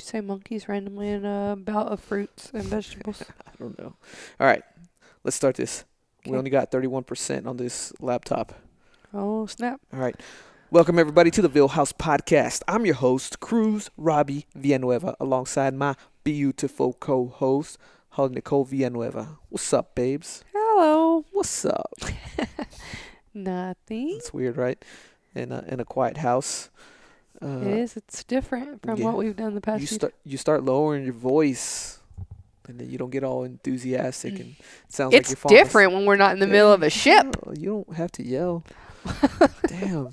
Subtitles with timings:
[0.00, 3.22] you say monkeys randomly in a bout of fruits and vegetables?
[3.46, 3.94] I don't know.
[4.40, 4.62] All right,
[5.24, 5.84] let's start this.
[6.24, 8.54] We only got 31% on this laptop.
[9.12, 9.78] Oh snap!
[9.92, 10.18] All right.
[10.70, 12.62] Welcome, everybody, to the Vill House Podcast.
[12.66, 17.76] I'm your host, Cruz Robbie Villanueva, alongside my beautiful co host,
[18.10, 19.38] Holly Nicole Villanueva.
[19.50, 20.44] What's up, babes?
[20.54, 21.26] Hello.
[21.32, 21.92] What's up?
[23.34, 24.16] Nothing.
[24.16, 24.82] It's weird, right?
[25.34, 26.70] In a, in a quiet house.
[27.42, 27.96] Uh, it is.
[27.96, 29.04] It's different from yeah.
[29.06, 29.80] what we've done the past.
[29.80, 31.98] you start you start lowering your voice,
[32.68, 35.48] and then you don't get all enthusiastic, and it sounds like you're asleep.
[35.58, 37.34] different when we're not in the middle of a ship.
[37.58, 38.64] You don't have to yell.
[39.66, 40.10] Damn.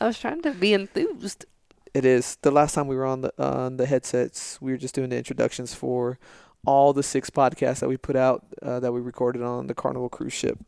[0.00, 1.46] I was trying to be enthused.
[1.94, 2.36] It is.
[2.42, 5.16] The last time we were on the on the headsets, we were just doing the
[5.16, 6.18] introductions for
[6.66, 10.08] all the six podcasts that we put out uh, that we recorded on the Carnival
[10.08, 10.58] cruise ship,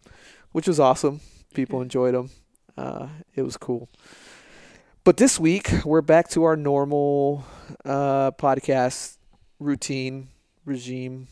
[0.53, 1.21] which was awesome.
[1.55, 1.83] People Mhm.
[1.83, 2.31] enjoyed them.
[2.77, 3.89] Uh, it was cool.
[5.09, 7.43] But this week we're back to our normal
[7.83, 9.17] uh, podcast
[9.59, 10.29] routine
[10.67, 11.29] regime.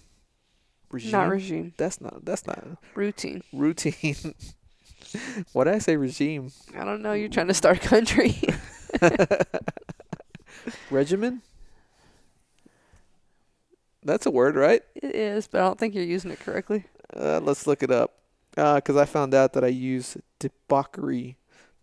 [0.90, 1.12] Regime.
[1.12, 1.74] Not regime.
[1.76, 2.24] that's not.
[2.24, 3.42] That's not Routine.
[3.52, 4.16] routine.
[5.52, 6.52] Why did I say regime?
[6.74, 7.12] I don't know.
[7.12, 8.40] You're trying to start a country.
[10.90, 11.42] Regimen?
[14.02, 14.80] That's a word, right?
[14.94, 16.84] it is, but I don't think you're using it correctly.
[17.14, 18.14] Uh, let's look it up.
[18.52, 21.36] Because I found out that I use debauchery,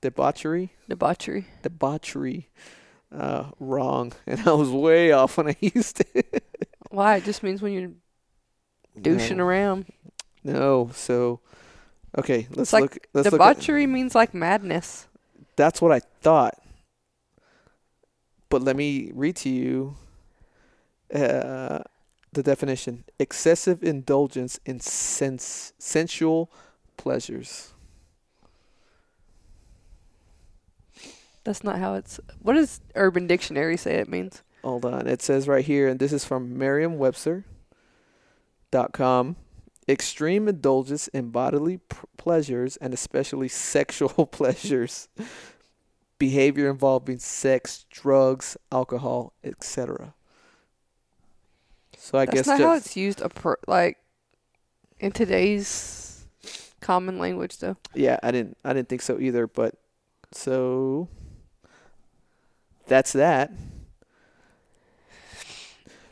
[0.04, 1.46] debauchery, Debauchery.
[1.64, 2.50] debauchery
[3.16, 4.12] uh, wrong.
[4.28, 6.44] And I was way off when I used it.
[6.90, 7.16] Why?
[7.18, 7.92] It just means when you're
[9.02, 9.86] douching no, around.
[10.44, 11.40] No, so.
[12.18, 12.98] Okay, let's like look.
[13.14, 13.42] Let's look.
[13.42, 15.08] At, Debauchery means like madness.
[15.56, 16.56] that's what I thought.
[18.50, 19.96] But let me read to you
[21.16, 21.80] uh,
[22.34, 26.52] the definition excessive indulgence in sens- sensual
[26.98, 27.73] pleasures.
[31.44, 32.20] That's not how it's.
[32.42, 34.44] What does Urban Dictionary say it means?
[34.64, 35.08] Hold on.
[35.08, 39.36] It says right here, and this is from Merriam-Webster.com.
[39.90, 45.10] Extreme indulgence in bodily p- pleasures and especially sexual pleasures.
[46.18, 50.14] Behavior involving sex, drugs, alcohol, etc.
[51.98, 53.20] So I That's guess not how it's used.
[53.20, 53.98] A per, like
[55.02, 56.24] in today's
[56.80, 57.76] common language, though.
[57.94, 59.76] yeah, I didn't I didn't think so either, but
[60.32, 61.10] so
[62.88, 63.52] that's that.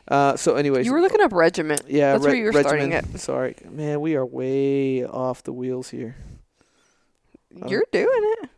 [0.08, 1.82] Uh, so anyways, You were looking up regiment.
[1.88, 3.18] Yeah, That's where you were starting it.
[3.20, 6.16] Sorry, man, we are way off the wheels here.
[7.62, 8.08] Um, You're doing
[8.42, 8.50] it.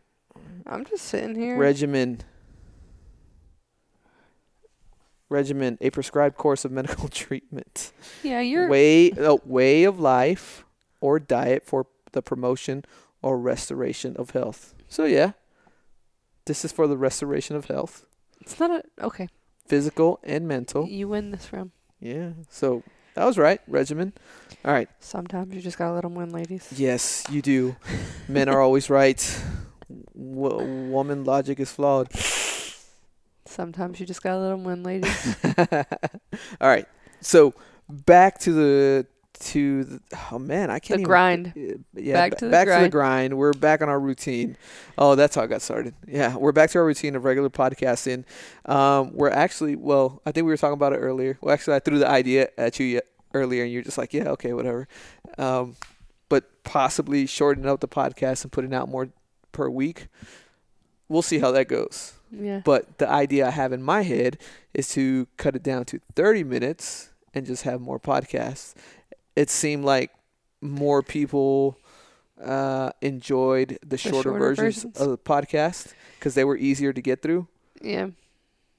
[0.65, 1.57] I'm just sitting here.
[1.57, 2.21] Regimen.
[5.29, 7.91] Regimen, a prescribed course of medical treatment.
[8.23, 8.67] yeah, you're.
[8.69, 10.63] Way, a way of life
[11.01, 12.85] or diet for the promotion
[13.21, 14.73] or restoration of health.
[14.87, 15.31] So yeah,
[16.45, 18.04] this is for the restoration of health,
[18.41, 18.83] It's not a.
[19.05, 19.27] Okay.
[19.67, 20.87] physical and mental.
[20.87, 21.71] You win this round.
[21.99, 22.83] Yeah, so
[23.15, 23.59] that was right.
[23.67, 24.13] Regimen.
[24.63, 24.89] All right.
[24.99, 26.67] Sometimes you just gotta let them win, ladies.
[26.75, 27.75] Yes, you do.
[28.27, 29.21] Men are always right.
[30.15, 32.09] W- woman logic is flawed.
[33.45, 35.35] Sometimes you just gotta let them win, ladies.
[36.61, 36.87] All right.
[37.21, 37.53] So
[37.89, 39.07] back to the
[39.39, 40.01] to the
[40.31, 41.47] oh man, I can't The even, grind.
[41.57, 42.91] uh, Yeah, Back ba- to the back to the grind.
[42.91, 43.37] grind.
[43.37, 44.57] We're back on our routine.
[44.97, 45.93] Oh, that's how I got started.
[46.07, 48.23] Yeah, we're back to our routine of regular podcasting.
[48.65, 51.37] Um, we're actually well, I think we were talking about it earlier.
[51.41, 53.01] Well, actually, I threw the idea at you
[53.33, 54.87] earlier, and you're just like, yeah, okay, whatever.
[55.37, 55.75] Um,
[56.29, 59.09] but possibly shortening up the podcast and putting out more
[59.51, 60.07] per week.
[61.07, 62.13] We'll see how that goes.
[62.31, 62.61] yeah.
[62.65, 64.37] But the idea I have in my head
[64.73, 68.73] is to cut it down to 30 minutes and just have more podcasts.
[69.35, 70.11] It seemed like
[70.61, 71.77] more people
[72.43, 74.97] uh, enjoyed the shorter, shorter versions versions.
[74.97, 77.47] of the podcast because they were easier to get through
[77.81, 78.07] yeah.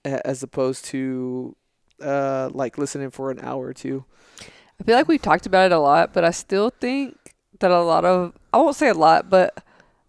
[0.05, 1.57] as opposed to
[2.03, 4.05] uh, like listening for an hour or two.
[4.81, 7.17] I feel like we've talked about it a lot, but I still think
[7.61, 9.63] that a lot of I won't say a lot, but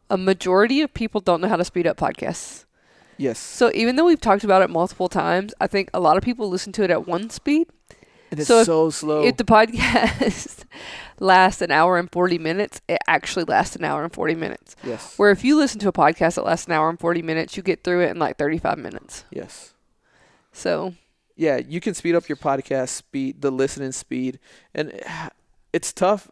[0.09, 2.65] a majority of people don't know how to speed up podcasts.
[3.17, 3.39] Yes.
[3.39, 6.49] So even though we've talked about it multiple times, I think a lot of people
[6.49, 7.67] listen to it at one speed.
[8.31, 9.23] And it's so if- so slow.
[9.23, 10.63] If the podcast
[11.19, 14.75] lasts an hour and 40 minutes, it actually lasts an hour and 40 minutes.
[14.83, 15.17] yes.
[15.17, 17.63] Where if you listen to a podcast that lasts an hour and 40 minutes, you
[17.63, 19.23] get through it in like 35 minutes.
[19.31, 19.73] Yes.
[20.51, 20.93] So,
[21.35, 24.39] yeah, you can speed up your podcast speed, the listening speed,
[24.75, 24.91] and
[25.73, 26.29] it's tough.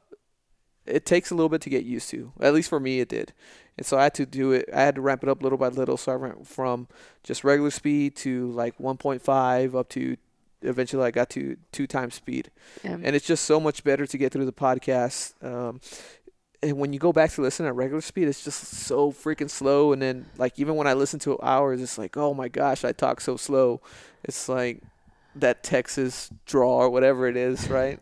[0.86, 2.32] It takes a little bit to get used to.
[2.40, 3.34] At least for me, it did.
[3.78, 4.70] And so I had to do it.
[4.74, 5.98] I had to ramp it up little by little.
[5.98, 6.88] So I went from
[7.24, 10.16] just regular speed to like 1.5 up to
[10.66, 12.52] eventually I got to two times speed.
[12.84, 12.98] yeah.
[13.02, 15.34] And it's just so much better to get through the podcast.
[15.44, 15.80] Um,
[16.62, 19.94] and when you go back to listen at regular speed, it's just so freaking slow.
[19.94, 22.92] And then like even when I listen to ours, it's like, oh my gosh, I
[22.92, 23.82] talk so slow.
[24.24, 24.82] It's like
[25.36, 28.00] that Texas draw or whatever it is, right?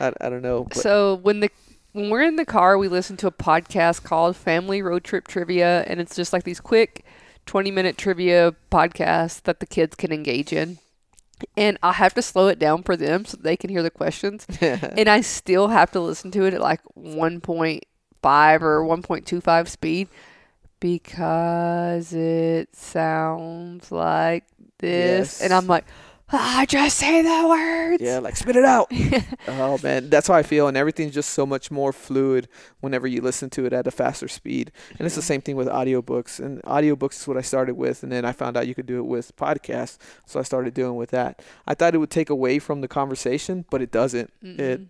[0.00, 0.64] I, I don't know.
[0.64, 1.50] But So when the
[1.92, 5.82] when we're in the car, we listen to a podcast called Family Road Trip Trivia,
[5.86, 7.04] and it's just like these quick
[7.46, 10.78] twenty minute trivia podcasts that the kids can engage in.
[11.56, 14.46] And I have to slow it down for them so they can hear the questions.
[14.60, 17.82] and I still have to listen to it at like 1.5
[18.62, 20.08] or 1.25 speed
[20.80, 24.44] because it sounds like
[24.78, 25.42] this.
[25.42, 25.84] And I'm like,
[26.32, 28.02] ah, just say the words.
[28.02, 28.90] Yeah, like spit it out.
[29.48, 32.48] oh man, that's how I feel, and everything's just so much more fluid
[32.80, 34.72] whenever you listen to it at a faster speed.
[34.98, 36.40] And it's the same thing with audiobooks.
[36.40, 38.98] And audiobooks is what I started with, and then I found out you could do
[38.98, 41.42] it with podcasts, so I started doing with that.
[41.66, 44.32] I thought it would take away from the conversation, but it doesn't.
[44.42, 44.80] It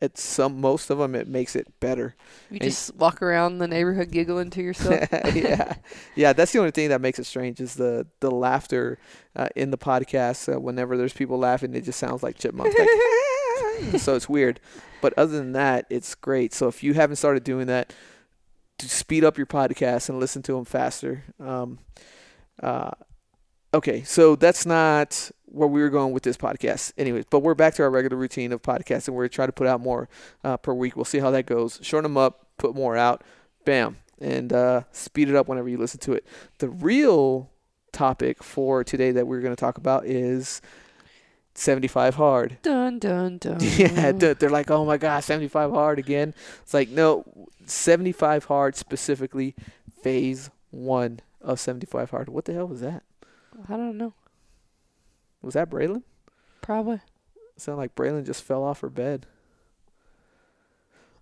[0.00, 2.14] It's some most of them it makes it better.
[2.50, 5.08] You And- just walk around the neighborhood giggling to yourself.
[5.34, 5.74] yeah,
[6.14, 6.32] yeah.
[6.32, 8.98] That's the only thing that makes it strange is the the laughter
[9.36, 10.52] uh, in the podcast.
[10.52, 12.74] Uh, whenever there's people laughing, it just sounds like chipmunks.
[12.78, 14.58] Like, so it's weird.
[15.02, 16.54] But other than that, it's great.
[16.54, 17.92] So if you haven't started doing that,
[18.78, 21.24] to speed up your podcast and listen to them faster.
[21.38, 21.78] Um,
[22.62, 22.92] uh,
[23.74, 27.24] okay, so that's not where we were going with this podcast, anyways.
[27.28, 29.80] But we're back to our regular routine of podcasts, and we're trying to put out
[29.80, 30.08] more
[30.44, 30.96] uh, per week.
[30.96, 31.78] We'll see how that goes.
[31.82, 33.22] Shorten them up, put more out,
[33.64, 36.24] bam, and uh, speed it up whenever you listen to it.
[36.58, 37.50] The real
[37.92, 40.60] topic for today that we're going to talk about is
[41.54, 42.58] 75 hard.
[42.62, 43.58] dun dun dun.
[43.60, 46.34] Yeah, they're like, oh my gosh, 75 hard again.
[46.62, 47.24] It's like, no,
[47.66, 49.54] 75 hard specifically,
[50.02, 52.28] phase one of 75 hard.
[52.28, 53.02] What the hell was that?
[53.68, 54.14] I don't know.
[55.42, 56.02] Was that Braylon?
[56.60, 56.96] Probably.
[56.96, 59.26] It sounded like Braylon just fell off her bed.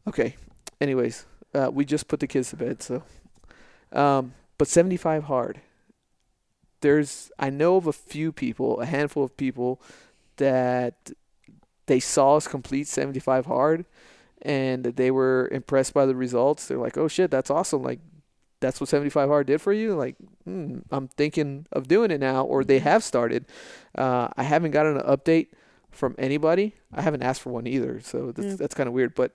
[0.06, 0.37] Okay.
[0.81, 3.03] Anyways, uh, we just put the kids to bed, so.
[3.93, 5.61] Um, but 75 hard.
[6.81, 9.81] There's, I know of a few people, a handful of people,
[10.37, 11.11] that
[11.87, 13.85] they saw us complete 75 hard,
[14.43, 16.67] and they were impressed by the results.
[16.69, 17.82] They're like, "Oh shit, that's awesome!
[17.82, 17.99] Like,
[18.61, 22.45] that's what 75 hard did for you." Like, hmm, I'm thinking of doing it now,
[22.45, 23.47] or they have started.
[23.97, 25.49] Uh, I haven't gotten an update
[25.91, 26.75] from anybody.
[26.93, 28.55] I haven't asked for one either, so that's Yeah.
[28.57, 29.15] that's kind of weird.
[29.15, 29.33] But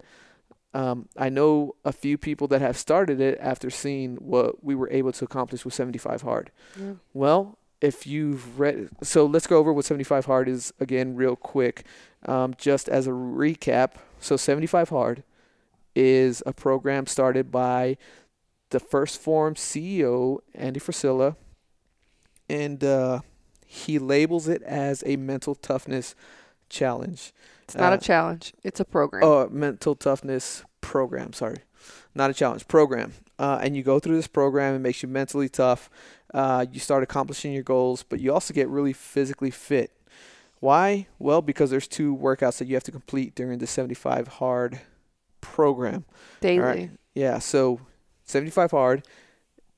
[0.76, 4.90] um, I know a few people that have started it after seeing what we were
[4.92, 6.52] able to accomplish with 75 hard.
[6.80, 6.94] Yeah.
[7.14, 11.86] Well, if you've read, so let's go over what 75 hard is again, real quick,
[12.26, 13.96] um, just as a recap.
[14.20, 15.24] So 75 hard
[15.96, 17.98] is a program started by
[18.74, 21.36] the 1st Phorm CEO Andy Frisella,
[22.50, 23.22] and uh,
[23.66, 26.14] he labels it as a mental toughness
[26.70, 27.32] challenge.
[27.64, 28.54] It's not Uh, a challenge.
[28.64, 29.24] It's a program.
[29.24, 31.32] Oh, mental toughness program.
[31.34, 31.60] Sorry,
[32.14, 33.14] not a challenge program.
[33.40, 34.76] Uh, and you go through this program.
[34.76, 35.90] It makes you mentally tough.
[36.34, 39.92] Uh, you start accomplishing your goals, but you also get really physically fit.
[40.60, 41.08] Why?
[41.20, 44.80] Well, because there's two workouts that you have to complete during the 75 hard
[45.42, 46.06] program.
[46.42, 46.60] Daily.
[46.60, 46.90] right.
[47.14, 47.80] Yeah, so
[48.26, 49.04] 75 hard,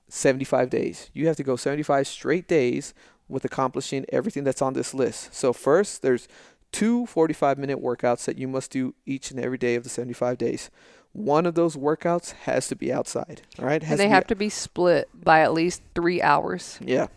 [0.07, 1.09] 75 days.
[1.13, 2.93] You have to go 75 straight days
[3.27, 5.33] with accomplishing everything that's on this list.
[5.33, 6.27] So first, there's
[6.71, 10.37] two 45 minute workouts that you must do each and every day of the 75
[10.37, 10.69] days.
[11.13, 13.41] One of those workouts has to be outside.
[13.57, 16.77] All right, Has And they be- have to be split by at least three hours.
[16.81, 17.07] yeah.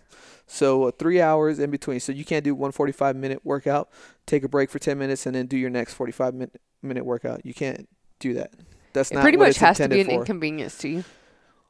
[0.50, 2.00] So uh, three hours in between.
[2.00, 3.90] So you can't do one 45 minute workout,
[4.24, 7.44] take a break for 10 minutes, and then do your next 45 minute, minute workout.
[7.44, 7.86] You can't
[8.18, 8.52] do that.
[8.94, 10.12] That's It not pretty much has to be an for.
[10.12, 11.04] inconvenience to you.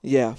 [0.02, 0.34] Yeah.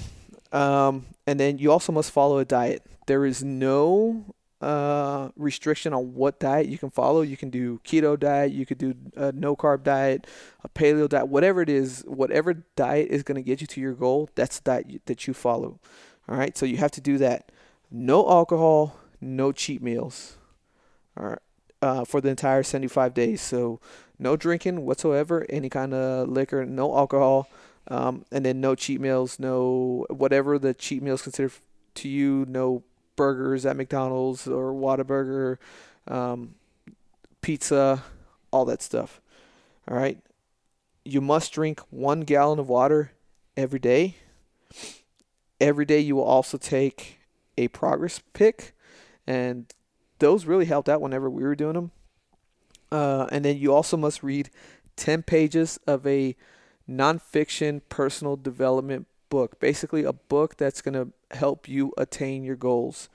[0.51, 2.83] Um, and then you also must follow a diet.
[3.07, 4.25] There is no
[4.61, 7.21] uh, restriction on what diet you can follow.
[7.21, 10.27] You can do keto diet, you could do a no carb diet,
[10.63, 13.93] a paleo diet, whatever it is, whatever diet is going to get you to your
[13.93, 15.79] goal, that's the diet that you follow.
[16.27, 16.57] All right.
[16.57, 17.51] So you have to do that.
[17.89, 20.37] No alcohol, no cheat meals.
[21.17, 21.39] All right.
[21.81, 23.41] Uh, for the entire 75 days.
[23.41, 23.79] So
[24.19, 27.47] no drinking whatsoever, any kind of liquor, no alcohol.
[27.89, 31.51] Um, and then no cheat meals, no whatever the cheat meals consider
[31.95, 32.83] to you, no
[33.15, 35.57] burgers at McDonald's or Whataburger,
[36.07, 36.55] um,
[37.41, 38.03] pizza,
[38.51, 39.21] all that stuff.
[39.87, 40.19] All right.
[41.03, 43.11] You must drink one gallon of water
[43.57, 44.15] every day.
[45.59, 47.19] Every day you will also take
[47.57, 48.73] a progress pic,
[49.27, 49.65] and
[50.19, 51.91] those really helped out whenever we were doing them.
[52.91, 54.49] Uh, and then you also must read
[54.95, 56.35] 10 pages of a
[56.89, 59.59] nonfiction personal development book.
[59.59, 63.09] Basically, a book that's going to help you attain your goals.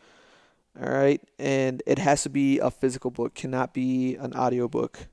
[0.80, 1.20] All right.
[1.38, 5.08] And it has to be a physical book, cannot be an audio book.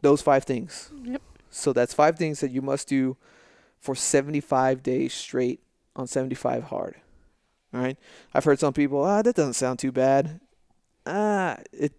[0.00, 0.90] Those five things.
[1.02, 1.22] Yep.
[1.50, 3.16] So that's five things that you must do
[3.78, 5.60] for 75 days straight
[5.96, 6.96] on 75 hard.
[7.72, 7.98] All right.
[8.32, 10.40] I've heard some people, ah, that doesn't sound too bad.
[11.06, 11.94] Ah, it's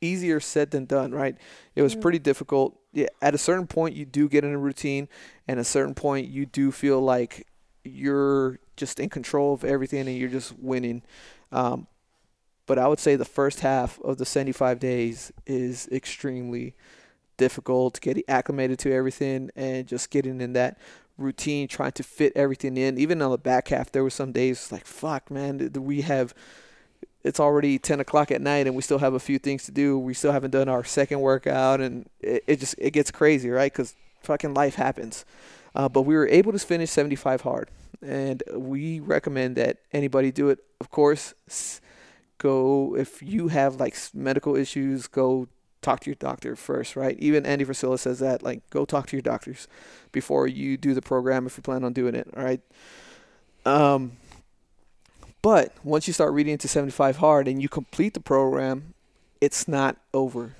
[0.00, 1.36] easier said than done, right?
[1.74, 2.00] It was Mm.
[2.02, 2.78] pretty difficult.
[2.92, 5.08] Yeah, at a certain point, you do get in a routine,
[5.48, 7.46] and at a certain point, you do feel like
[7.84, 11.02] you're just in control of everything and you're just winning.
[11.52, 11.86] Um,
[12.66, 16.74] but I would say the first half of the 75 days is extremely
[17.36, 20.78] difficult getting acclimated to everything and just getting in that
[21.18, 22.96] routine, trying to fit everything in.
[22.98, 26.34] Even on the back half, there were some days like, fuck, man, we have.
[27.24, 29.98] It's already 10 o'clock at night and we still have a few things to do.
[29.98, 33.72] We still haven't done our second workout and it, it just it gets crazy, right?
[33.72, 35.24] Because fucking life happens.
[35.74, 40.48] Uh, but we were able to finish 75 hard, and we recommend that anybody do
[40.48, 40.60] it.
[40.80, 41.34] Of course,
[42.38, 45.48] go if you have like medical issues, go
[45.82, 47.16] talk to your doctor first, right?
[47.18, 49.68] Even Andy Frisella says that, like, go talk to your doctors
[50.12, 52.60] before you do the program if you plan on doing it, all right?
[53.66, 54.12] Um,
[55.44, 58.94] but once you start reading into 75 hard and you complete the program,
[59.42, 60.56] it's not over,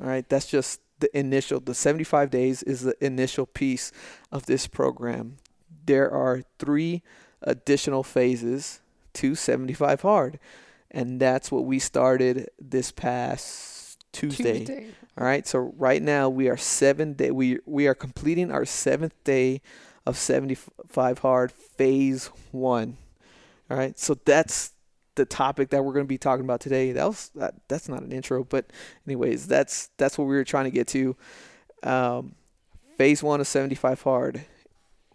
[0.00, 0.28] all right?
[0.28, 3.90] That's just the initial, the 75 days is the initial piece
[4.30, 5.38] of this program.
[5.86, 7.02] There are three
[7.42, 8.80] additional phases
[9.14, 10.38] to 75 hard,
[10.92, 14.86] and that's what we started this past Tuesday.
[15.18, 15.48] All right.
[15.48, 17.32] So right now we are seven day.
[17.32, 19.62] We we are completing our seventh day
[20.06, 22.98] of 75 hard phase one.
[23.72, 23.98] All right.
[23.98, 24.72] So that's
[25.14, 26.92] the topic that we're going to be talking about today.
[26.92, 28.66] That was that, that's not an intro, but
[29.06, 31.16] anyways, that's that's what we were trying to get to.
[31.82, 32.34] Um,
[32.98, 34.44] phase one of 75 hard,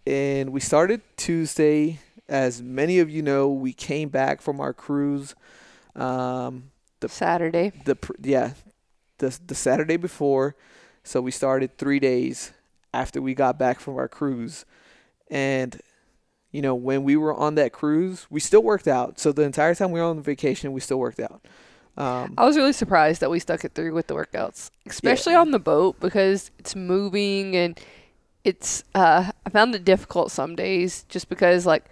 [0.08, 2.00] and we started Tuesday.
[2.28, 5.36] As many of you know, we came back from our cruise.
[5.96, 6.72] Um,
[7.08, 7.74] Saturday.
[7.86, 8.54] the yeah
[9.20, 10.56] the the Saturday before
[11.04, 12.54] so we started 3 days
[12.92, 14.66] after we got back from our cruise
[15.30, 15.80] and
[16.58, 19.76] you know when we were on that cruise we still worked out so the entire
[19.76, 21.46] time we were on vacation we still worked out
[21.98, 25.50] um, I was really surprised that we stuck it through with the workouts, especially on
[25.50, 27.80] the boat because it's moving and
[28.44, 28.84] it's.
[28.94, 31.86] Uh, I found it difficult some days just because like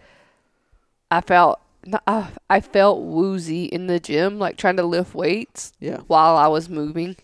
[1.10, 1.60] I felt
[2.05, 6.50] uh, I felt woozy in the gym, like trying to lift weights yeah while I
[6.50, 7.15] was moving.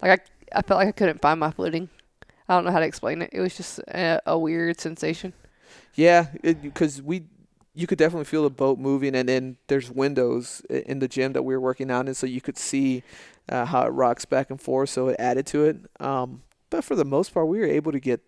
[0.00, 1.90] Like I, I felt like I couldn't find my footing.
[2.48, 3.28] I don't know how to explain it.
[3.30, 5.34] It was just a, a weird sensation.
[5.94, 6.26] Yeah
[6.62, 7.24] because we
[7.74, 11.42] you could definitely feel the boat moving and then there's windows in the gym that
[11.42, 13.02] we were working out in so you could see
[13.48, 16.94] uh, how it rocks back and forth so it added to it um, but for
[16.94, 18.20] the most part we were able to get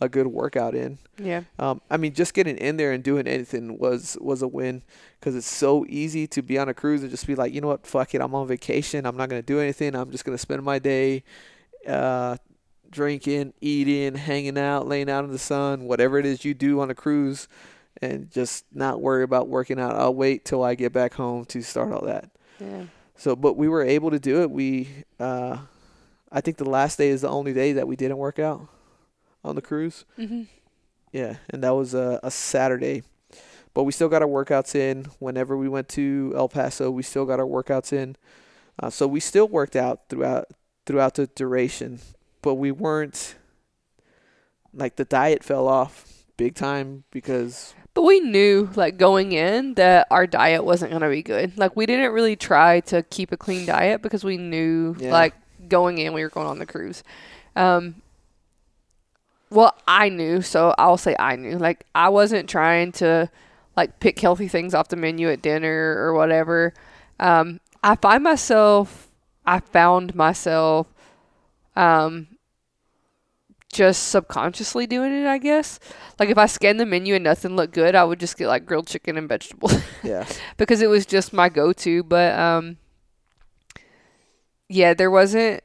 [0.00, 1.42] a good workout in Yeah.
[1.58, 4.82] Um, I mean, just getting in there and doing anything was was a win
[5.18, 7.68] because it's so easy to be on a cruise and just be like, you know
[7.68, 9.06] what, fuck it, I'm on vacation.
[9.06, 9.94] I'm not gonna do anything.
[9.94, 11.24] I'm just gonna spend my day,
[11.86, 12.36] uh,
[12.90, 16.90] drinking, eating, hanging out, laying out in the sun, whatever it is you do on
[16.90, 17.48] a cruise,
[18.00, 19.94] and just not worry about working out.
[19.96, 22.30] I'll wait till I get back home to start all that.
[22.60, 22.84] Yeah.
[23.16, 24.50] So, but we were able to do it.
[24.50, 25.58] We, uh,
[26.30, 28.68] I think the last day is the only day that we didn't work out
[29.44, 30.04] on the cruise.
[30.16, 30.42] hmm
[31.12, 33.02] Yeah, and that was a, a Saturday.
[33.74, 35.06] But we still got our workouts in.
[35.18, 38.16] Whenever we went to El Paso, we still got our workouts in.
[38.80, 40.46] Uh, so we still worked out throughout
[40.86, 41.98] throughout the duration,
[42.42, 43.36] but we weren't
[44.72, 50.06] like the diet fell off big time because But we knew, like, going in that
[50.10, 51.58] our diet wasn't going to be good.
[51.58, 55.10] Like, we didn't really try to keep a clean diet because we knew, Yeah.
[55.12, 55.34] like,
[55.68, 57.02] going in, we were going on the cruise.
[57.56, 57.96] Um,
[59.50, 61.58] well, I knew, so I'll say I knew.
[61.58, 63.30] Like, I wasn't trying to,
[63.76, 66.74] like, pick healthy things off the menu at dinner or whatever.
[67.18, 69.08] Um, I find myself,
[69.44, 70.86] I found myself,
[71.78, 72.26] um,
[73.72, 75.78] just subconsciously doing it, I guess.
[76.18, 78.66] Like if I scanned the menu and nothing looked good, I would just get like
[78.66, 82.02] grilled chicken and vegetables yeah, because it was just my go-to.
[82.02, 82.78] But um,
[84.68, 85.62] yeah, there wasn't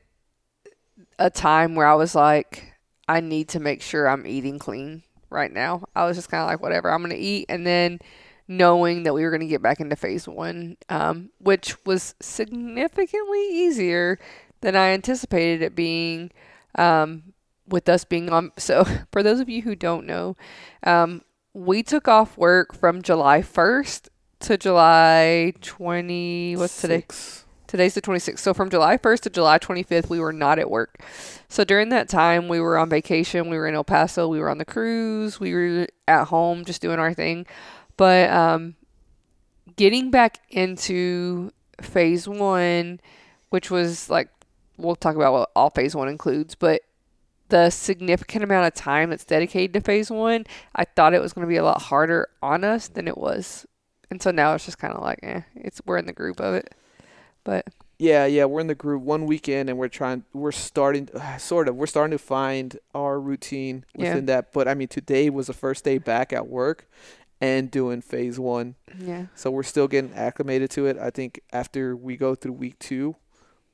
[1.17, 2.73] a time where I was like,
[3.07, 5.01] I need to make sure I'm eating clean
[5.31, 5.83] right now.
[5.95, 7.99] I was just kind of like, whatever, I'm gonna eat, and then
[8.47, 14.19] knowing that we were gonna get back into phase one, um, which was significantly easier
[14.63, 16.31] than I anticipated it being.
[16.75, 17.33] Um,
[17.67, 20.35] with us being on, so for those of you who don't know,
[20.83, 21.21] um,
[21.53, 26.55] we took off work from July 1st to July 20.
[26.57, 26.99] What's today?
[26.99, 27.45] Six.
[27.67, 28.39] Today's the 26th.
[28.39, 31.01] So from July 1st to July 25th, we were not at work.
[31.47, 33.49] So during that time, we were on vacation.
[33.49, 34.27] We were in El Paso.
[34.27, 35.39] We were on the cruise.
[35.39, 37.47] We were at home just doing our thing.
[37.97, 38.75] But um,
[39.75, 41.51] getting back into
[41.81, 42.99] phase one,
[43.49, 44.29] which was like,
[44.77, 46.81] we'll talk about what all phase one includes, but
[47.49, 51.45] the significant amount of time that's dedicated to phase one, I thought it was going
[51.45, 53.65] to be a lot harder on us than it was.
[54.09, 56.55] And so now it's just kind of like, eh, it's we're in the group of
[56.55, 56.73] it.
[57.43, 57.67] But
[57.99, 61.75] Yeah, yeah, we're in the group one weekend and we're trying we're starting sort of
[61.75, 64.09] we're starting to find our routine Yeah.
[64.09, 64.51] within that.
[64.53, 66.87] But I mean today was the first day back at work
[67.41, 68.75] and doing phase 1.
[68.99, 70.97] yeah, So we're still getting acclimated to it.
[70.97, 73.15] I think after we go through week 2,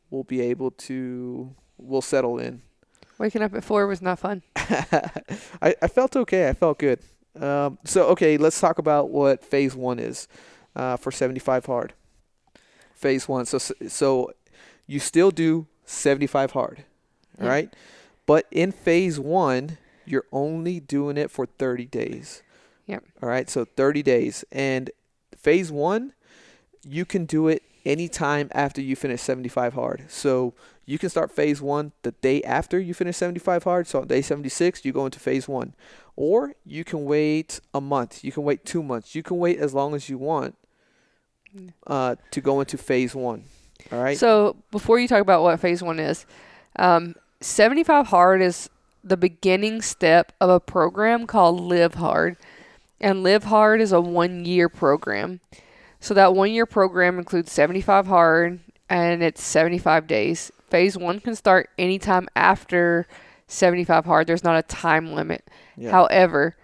[0.09, 2.61] we'll be able to we'll settle in.
[3.17, 4.41] waking up at four was not fun.
[4.55, 6.49] I, I felt okay.
[6.49, 6.99] I felt good.
[7.39, 10.27] Um, so okay, let's talk about what phase one is
[10.75, 11.93] uh, for 75 hard.
[12.93, 13.45] Phase one.
[13.45, 14.31] So so
[14.87, 16.83] you still do 75 hard,
[17.39, 17.51] all Yeah.
[17.51, 17.73] right?
[18.25, 22.43] But in phase one, you're only doing it for 30 days.
[22.87, 23.03] Yep.
[23.23, 23.49] All right.
[23.49, 24.89] So 30 days, and
[25.37, 26.13] phase one,
[26.83, 30.05] you can do it anytime after you finish 75 hard.
[30.09, 30.53] So
[30.85, 33.87] you can start phase one the day after you finish 75 hard.
[33.87, 35.73] So on day 76, you go into phase one.
[36.15, 38.23] Or you can wait a month.
[38.23, 39.15] You can wait two months.
[39.15, 40.55] You can wait as long as you want
[41.55, 41.73] Mm.
[41.87, 43.43] uh, to go into phase one.
[43.91, 44.15] All right.
[44.17, 46.27] So before you talk about what phase one is,
[46.77, 48.69] um, 75 hard is
[49.03, 52.37] the beginning step of a program called Live Hard.
[53.01, 55.39] And Live Hard is a one year program.
[55.99, 60.51] So that one year program includes 75 hard and it's 75 days.
[60.69, 63.07] Phase one can start anytime after
[63.47, 64.27] 75 hard.
[64.27, 65.49] There's not a time limit.
[65.77, 65.91] yeah.
[65.91, 66.55] However,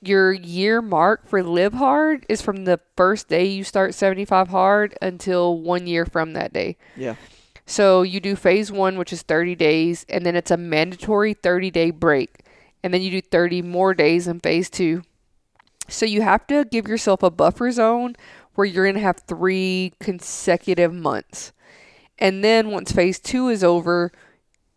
[0.00, 4.96] your year mark for live hard is from the first day you start 75 hard
[5.02, 6.76] until one year from that day.
[6.96, 7.16] yeah.
[7.66, 11.70] So you do phase one, which is 30 days, and then it's a mandatory 30
[11.70, 12.40] day break.
[12.82, 15.02] And then you do 30 more days in phase two.
[15.86, 18.16] So you have to give yourself a buffer zone
[18.58, 21.52] where you're going to have three consecutive months.
[22.18, 24.10] And then once phase two is over,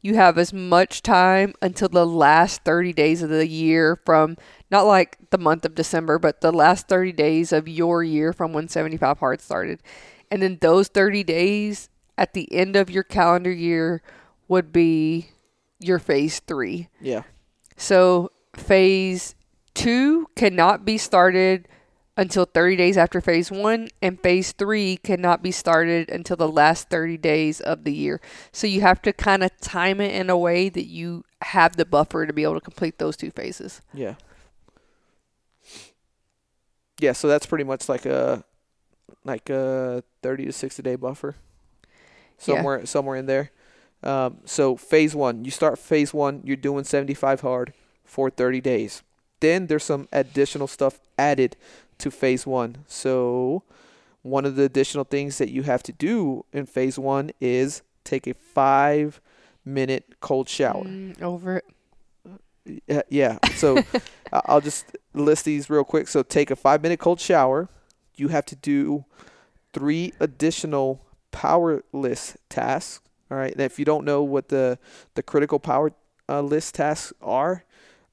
[0.04, 4.38] you have as much time until the last 30 days of the year from
[4.70, 8.54] not like the month of December, but the last 30 days of your year from
[8.54, 9.82] when 75 hard started.
[10.30, 14.04] And then those 30 days at the end of your calendar year
[14.48, 15.30] would be
[15.80, 16.88] your phase three.
[17.02, 17.24] Yeah.
[17.78, 19.34] So phase
[19.74, 21.68] two cannot be started
[22.18, 26.90] until 30 days after phase one, and phase three cannot be started until the last
[26.90, 28.20] 30 days of the year.
[28.52, 31.86] So you have to kind of time it in a way that you have the
[31.86, 33.82] buffer to be able to complete those two phases.
[33.94, 34.16] Yeah.
[37.00, 38.44] Yeah, so that's pretty much like a
[39.24, 41.36] like a 30 to 60 day buffer.
[41.84, 42.56] Yeah.
[42.56, 43.52] Somewhere somewhere in there.
[44.04, 49.04] Um, so phase 1, you start phase 1, you're doing 75 hard for 30 days.
[49.42, 51.56] Then there's some additional stuff added
[52.02, 52.86] to phase 1.
[52.88, 53.64] So
[54.22, 58.28] one of the additional things that you have to do in phase 1 is take
[58.28, 59.22] a 5
[59.66, 60.84] minute cold shower.
[60.84, 61.66] Mm, over it.
[62.88, 63.38] Yeah, yeah.
[63.56, 63.84] So
[64.34, 66.08] I'll just list these real quick.
[66.08, 67.70] So take a five minute cold shower.
[68.16, 69.06] You have to do
[69.74, 73.02] three additional power list tasks.
[73.30, 73.52] All right.
[73.52, 74.78] And if you don't know what the
[75.16, 75.92] the critical power
[76.30, 77.66] uh, list tasks are,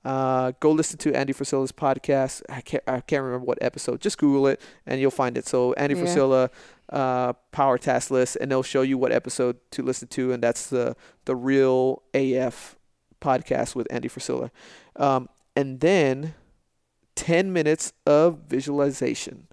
[0.08, 2.42] uh, go listen to Andy Frisella's podcast.
[2.48, 4.00] I can't I can't remember what episode.
[4.00, 5.46] Just Google it and you'll find it.
[5.46, 6.04] So Andy Yeah.
[6.04, 6.50] Frisella
[6.90, 10.68] uh, power task list, and they'll show you what episode to listen to, and that's
[10.68, 12.76] the the real AF
[13.20, 14.50] podcast with Andy Frisella.
[14.96, 16.34] Um, and then
[17.16, 19.48] 10 minutes of visualization.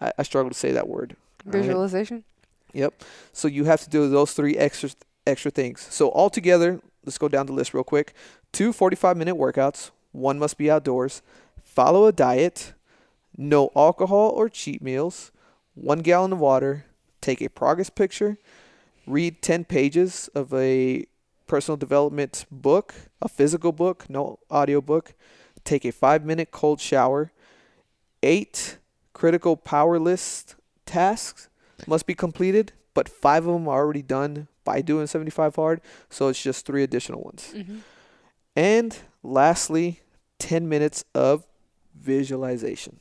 [0.00, 1.16] I, I struggle to say that word.
[1.44, 1.60] all right?
[1.62, 2.24] Visualization.
[2.72, 3.02] Yep.
[3.32, 4.90] So you have to do those three extra
[5.26, 5.86] extra things.
[5.90, 8.14] So altogether, let's go down the list real quick.
[8.52, 9.90] Two 45 minute workouts.
[10.12, 11.22] One must be outdoors.
[11.62, 12.72] Follow a diet.
[13.36, 15.30] No alcohol or cheat meals.
[15.74, 16.86] One gallon of water.
[17.20, 18.38] Take a progress picture.
[19.06, 21.06] Read 10 pages of a
[21.46, 25.14] personal development book, a physical book, no audio book.
[25.64, 27.32] Take a five minute cold shower.
[28.22, 28.78] Eight
[29.12, 31.48] critical power list tasks
[31.86, 36.28] must be completed, but five of them are already done by doing 75 hard, so
[36.28, 37.52] it's just three additional ones.
[37.52, 37.78] hmm
[38.56, 40.00] And lastly,
[40.38, 41.46] 10 minutes of
[41.98, 42.98] visualization.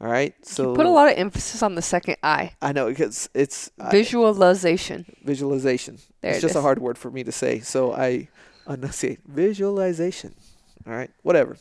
[0.00, 2.52] All right, so you put a lot of emphasis on the second I.
[2.62, 5.04] I know because it's I- Visualization.
[5.22, 5.98] visualization.
[6.22, 8.28] There it's it just a hard word for me to say, so I
[8.66, 10.34] enunciate visualization.
[10.86, 11.58] All right, whatever.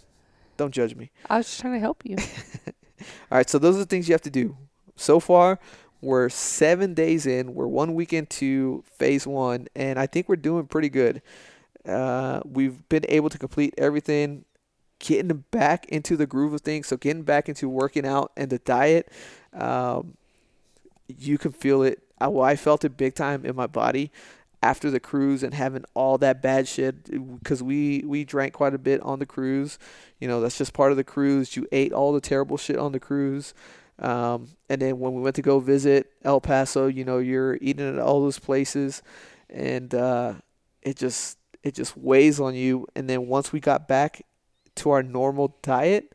[0.56, 1.12] Don't judge me.
[1.30, 2.16] I was just trying to help you.
[3.02, 4.56] All right, so those are the things you have to do.
[4.96, 5.60] So far,
[6.02, 7.54] we're seven days in.
[7.54, 11.22] We're one week into phase one, and I think we're doing pretty good.
[11.90, 14.46] Uh, we've been able to complete everything,
[15.00, 16.88] getting back into the groove of things.
[16.88, 19.12] So getting back into working out and the diet,
[19.54, 20.16] um,
[21.08, 22.04] you can feel it.
[22.20, 24.12] I, well, I felt it big time in my body
[24.62, 27.06] after the cruise and having all that bad shit
[27.40, 29.80] because we we drank quite a bit on the cruise.
[30.20, 31.56] You know, that's just part of the cruise.
[31.56, 33.54] You ate all the terrible shit on the cruise.
[34.00, 37.88] Um, and then when we went to go visit El Paso, you know, you're eating
[37.88, 39.02] at all those places,
[39.50, 40.36] and uh,
[40.82, 42.88] it just it just weighs on you.
[42.96, 44.24] And then once we got back
[44.76, 46.14] to our normal diet,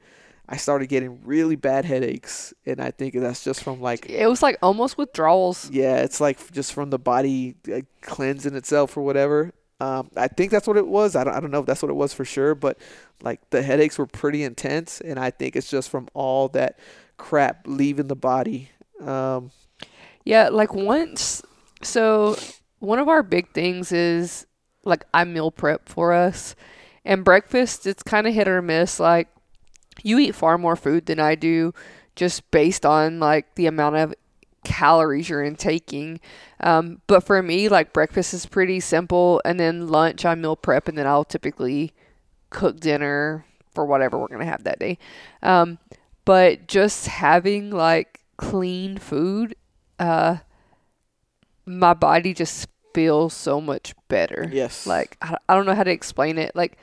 [0.49, 4.43] I started getting really bad headaches, and I think that's just from like It was
[4.43, 5.71] like almost withdrawals.
[5.71, 9.53] yeah, it's like just from the body uh, cleansing itself or whatever.
[9.81, 11.17] Um, I think that's what it was.
[11.17, 12.79] I don't, I don't know if that's what it was for sure, but
[13.23, 16.79] like the headaches were pretty intense, and I think it's just from all that
[17.17, 18.71] crap leaving the body.
[19.01, 19.51] Um,
[20.25, 21.43] Yeah, like once.
[21.83, 22.37] So
[22.81, 24.47] one of our big things is
[24.85, 26.55] like I meal prep for us,
[27.05, 29.01] and breakfast it's kind of hit or miss.
[29.01, 29.29] Like
[30.03, 31.73] you eat far more food than I do,
[32.17, 34.15] just based on like the amount of
[34.65, 36.21] calories you're intaking.
[36.61, 40.89] Um, but for me, like breakfast is pretty simple, and then lunch I meal prep,
[40.89, 41.93] and then I'll typically
[42.51, 43.45] cook dinner
[43.75, 44.99] for whatever we're gonna have that day.
[45.43, 45.79] Um,
[46.25, 49.57] but just having like clean food,
[49.99, 50.39] uh,
[51.67, 54.49] my body just feels so much better.
[54.53, 56.55] yes, Like I, I don't know how to explain it.
[56.55, 56.79] Like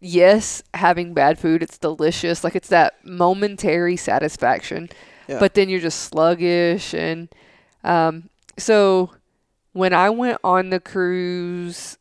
[0.00, 2.44] yes, having bad food, it's delicious.
[2.44, 4.88] Like it's that momentary satisfaction.
[5.28, 5.38] Yeah.
[5.38, 7.28] But then you're just sluggish and
[7.82, 9.10] um so
[9.72, 11.96] when I went on the cruise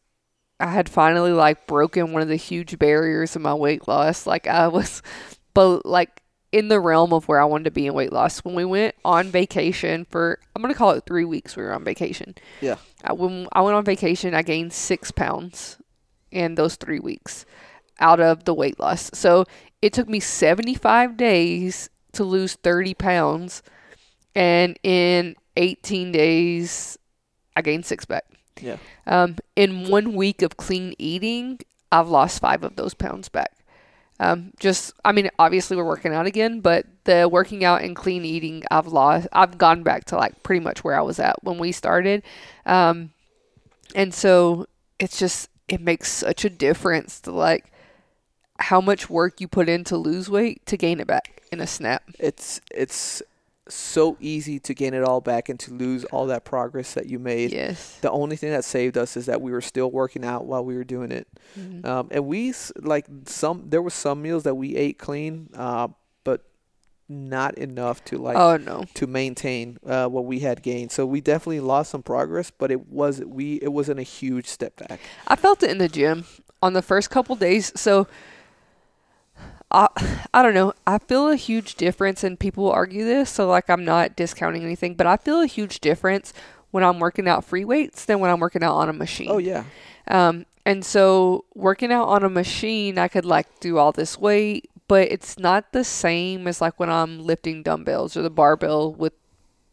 [0.59, 4.27] I had finally like broken one of the huge barriers of my weight loss.
[4.27, 5.01] Like I was
[5.53, 6.21] but like
[6.51, 8.39] in the realm of where I wanted to be in weight loss.
[8.39, 11.83] When we went on vacation for I'm gonna call it three weeks we were on
[11.83, 12.35] vacation.
[12.61, 12.75] Yeah.
[13.03, 15.77] I, when I went on vacation I gained six pounds
[16.31, 17.45] in those three weeks
[17.99, 19.09] out of the weight loss.
[19.13, 19.45] So
[19.81, 23.63] it took me 75 days to lose 30 pounds,
[24.35, 26.97] and in 18 days,
[27.55, 28.25] I gained six back.
[28.61, 28.77] Yeah.
[29.07, 31.59] Um, in one week of clean eating,
[31.91, 33.51] I've lost five of those pounds back.
[34.19, 38.25] Um, just, I mean, obviously we're working out again, but the working out and clean
[38.25, 41.57] eating, I've lost, I've gone back to like pretty much where I was at when
[41.57, 42.23] we started.
[42.65, 43.11] Um,
[43.95, 44.67] and so
[44.99, 47.71] it's just, it makes such a difference to like
[48.59, 51.67] how much work you put in to lose weight to gain it back in a
[51.67, 52.03] snap.
[52.19, 53.21] it's it's
[53.69, 57.19] so easy to gain it all back and to lose all that progress that you
[57.19, 57.51] made.
[57.51, 57.97] Yes.
[58.01, 60.75] The only thing that saved us is that we were still working out while we
[60.75, 61.27] were doing it.
[61.57, 61.85] Mhm.
[61.85, 65.89] Um, and we like some there were some meals that we ate clean, uh,
[66.23, 66.45] but
[67.07, 68.85] not enough to like oh no.
[68.93, 70.91] to maintain uh, what we had gained.
[70.91, 74.75] So we definitely lost some progress, but it was we it wasn't a huge step
[74.87, 74.99] back.
[75.27, 76.25] I felt it in the gym
[76.61, 77.71] on the first couple days.
[77.79, 78.07] So
[79.71, 79.87] I
[80.33, 80.73] I don't know.
[80.87, 84.95] I feel a huge difference and people argue this, so like I'm not discounting anything,
[84.95, 86.33] but I feel a huge difference
[86.71, 89.29] when I'm working out free weights than when I'm working out on a machine.
[89.31, 89.63] Oh yeah,
[90.07, 94.69] Um, and so working out on a machine, I could like do all this weight,
[94.87, 99.13] but it's not the same as like when I'm lifting dumbbells or the barbell with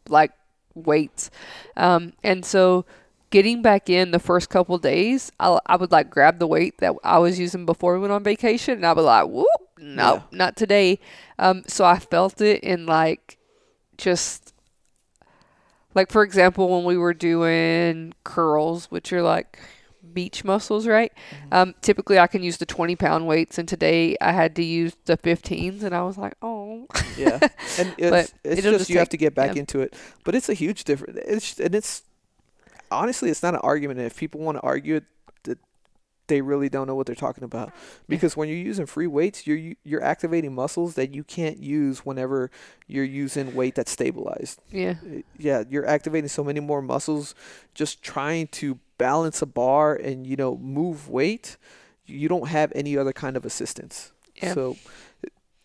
[0.09, 0.31] like
[0.73, 1.29] weights.
[1.75, 2.85] Um, and so
[3.29, 6.95] getting back in the first couple days, I, I would like grab the weight that
[7.03, 9.47] I was using before we went on vacation, and I would be like, whoop,
[9.79, 10.99] nope, not today.
[11.39, 13.37] Um, so I felt it in like
[13.97, 14.53] just
[15.93, 19.59] like for example when we were doing curls, which are like
[20.13, 21.11] beach muscles, right?
[21.51, 24.95] Um, typically I can use the 20 pound weights, and today I had to use
[25.05, 26.87] the 15s, and I was like, oh,
[27.17, 27.39] yeah.
[27.79, 29.61] And it's, it's just just you have to get back yeah.
[29.61, 29.95] into it.
[30.23, 31.19] But it's a huge difference.
[31.23, 32.03] It's and it's
[32.91, 33.99] honestly it's not an argument.
[33.99, 35.03] If people want to argue it,
[36.27, 37.71] they really don't know what they're talking about.
[38.07, 42.51] Because when you're using free weights, you're you're activating muscles that you can't use whenever
[42.87, 44.59] you're using weight that's stabilized.
[44.71, 47.35] yeah, Uh, Yeah, you're activating so many more muscles
[47.73, 51.57] just trying to balance a bar and you know move weight.
[52.05, 54.11] You don't have any other kind of assistance.
[54.41, 54.53] Yeah.
[54.53, 54.77] So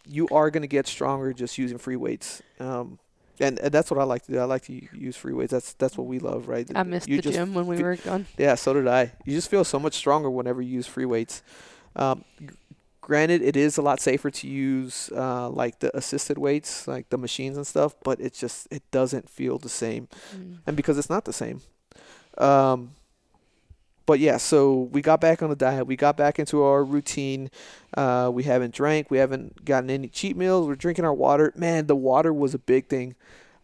[0.07, 2.43] you are going to get stronger just using free weights.
[2.59, 2.99] Um,
[3.43, 4.39] and, and that's what I like to do.
[4.39, 5.53] I like to u- use free weights.
[5.53, 6.67] That's that's what we love, right?
[6.75, 8.27] I missed you the just gym when we were gone.
[8.39, 9.13] Yeah, so did I.
[9.27, 11.43] You just feel so much stronger whenever you use free weights.
[11.97, 12.25] Um,
[13.01, 17.19] granted, it is a lot safer to use uh, like the assisted weights, like the
[17.19, 20.59] machines and stuff, but it just it doesn't feel the same, Mm.
[20.67, 21.61] and because it's not the same.
[22.39, 22.93] Um,
[24.07, 25.87] but yeah, so we got back on the diet.
[25.87, 27.51] We got back into our routine.
[27.97, 29.11] Uh, we haven't drank.
[29.11, 30.67] We haven't gotten any cheat meals.
[30.67, 31.53] We're drinking our water.
[31.57, 33.15] Man, the water was a big thing.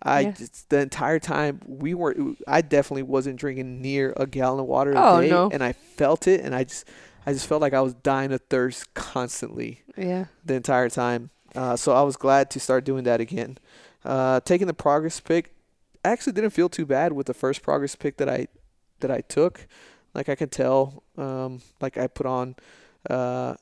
[0.03, 0.31] I Yeah.
[0.33, 2.39] just, the entire time we weren't.
[2.47, 5.51] I definitely wasn't drinking near a gallon of water a Oh, day, no.
[5.53, 6.85] and I felt it, and I just,
[7.27, 10.27] I just felt like I was dying of thirst constantly Yeah.
[10.45, 11.31] the entire time.
[11.57, 13.59] Uh, so I was glad to start doing that again.
[14.05, 15.53] Uh, taking the progress pic,
[16.05, 18.47] I actually didn't feel too bad with the first progress pic that I
[19.01, 19.67] that I took.
[20.19, 22.57] Like I could tell, um, like I put on
[23.09, 23.55] uh,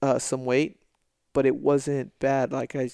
[0.00, 0.78] uh, some weight,
[1.34, 2.52] but it wasn't bad.
[2.52, 2.88] Like I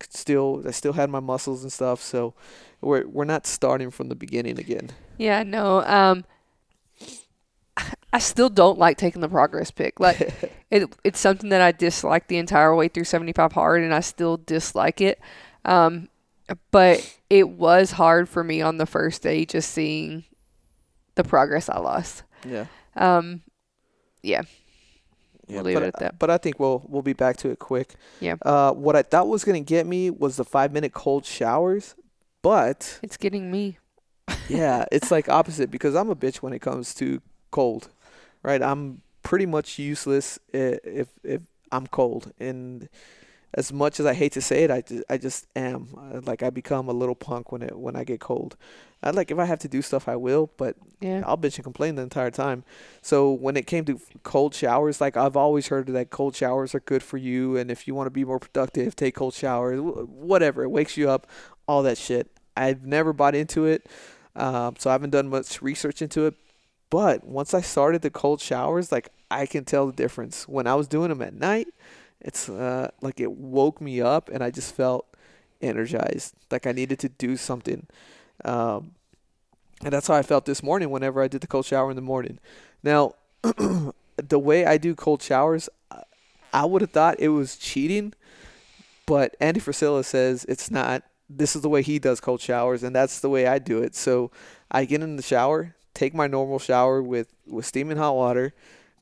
[0.00, 2.02] still, I still had my muscles and stuff.
[2.02, 2.34] So
[2.80, 4.90] we're we're not starting from the beginning again.
[5.18, 5.84] Yeah, no.
[5.84, 6.24] Um,
[8.12, 10.00] I still don't like taking the progress pic.
[10.00, 10.20] Like
[10.72, 14.36] it, it's something that I dislike the entire way through 75 hard, and I still
[14.36, 15.20] dislike it.
[15.64, 16.08] Um,
[16.72, 20.24] but it was hard for me on the first day just seeing
[21.14, 22.24] the progress I lost.
[22.46, 22.66] Yeah.
[22.96, 23.42] Um,
[24.22, 24.42] yeah.
[25.48, 26.18] Yeah, We'll leave but, it at that.
[26.18, 27.94] But I think we'll we'll be back to it quick.
[28.20, 28.36] Yeah.
[28.42, 31.94] Uh, what I thought was gonna get me was the five minute cold showers,
[32.42, 33.78] but It's getting me.
[34.48, 37.88] yeah, it's like opposite because I'm a bitch when it comes to cold,
[38.42, 38.62] right?
[38.62, 41.40] I'm pretty much useless if if
[41.72, 42.88] I'm cold, and
[43.54, 46.22] as much as I hate to say it, I just, I just am.
[46.24, 48.56] Like I become a little punk when it when I get cold.
[49.02, 51.22] I like if I have to do stuff, I will, but Yeah.
[51.26, 52.62] I'll bitch and complain the entire time.
[53.00, 56.80] So when it came to cold showers, like I've always heard that cold showers are
[56.80, 59.80] good for you, and if you want to be more productive, take cold showers.
[59.80, 61.26] Whatever, it wakes you up,
[61.66, 62.30] all that shit.
[62.56, 63.88] I've never bought into it,
[64.36, 66.34] um, so I haven't done much research into it.
[66.90, 70.46] But once I started the cold showers, like I can tell the difference.
[70.46, 71.68] When I was doing them at night,
[72.20, 75.06] it's uh, like it woke me up, and I just felt
[75.60, 77.86] energized, like I needed to do something.
[78.44, 78.92] Um,
[79.84, 82.02] and that's how I felt this morning whenever I did the cold shower in the
[82.02, 82.38] morning.
[82.82, 85.68] Now, the way I do cold showers,
[86.52, 88.12] I- would have thought it was cheating,
[89.06, 91.02] but Andy Frisella says it's not.
[91.28, 93.94] This is the way he does cold showers, and that's the way I do it.
[93.94, 94.30] So
[94.70, 98.52] I get in the shower, take my normal shower with, with steaming hot water,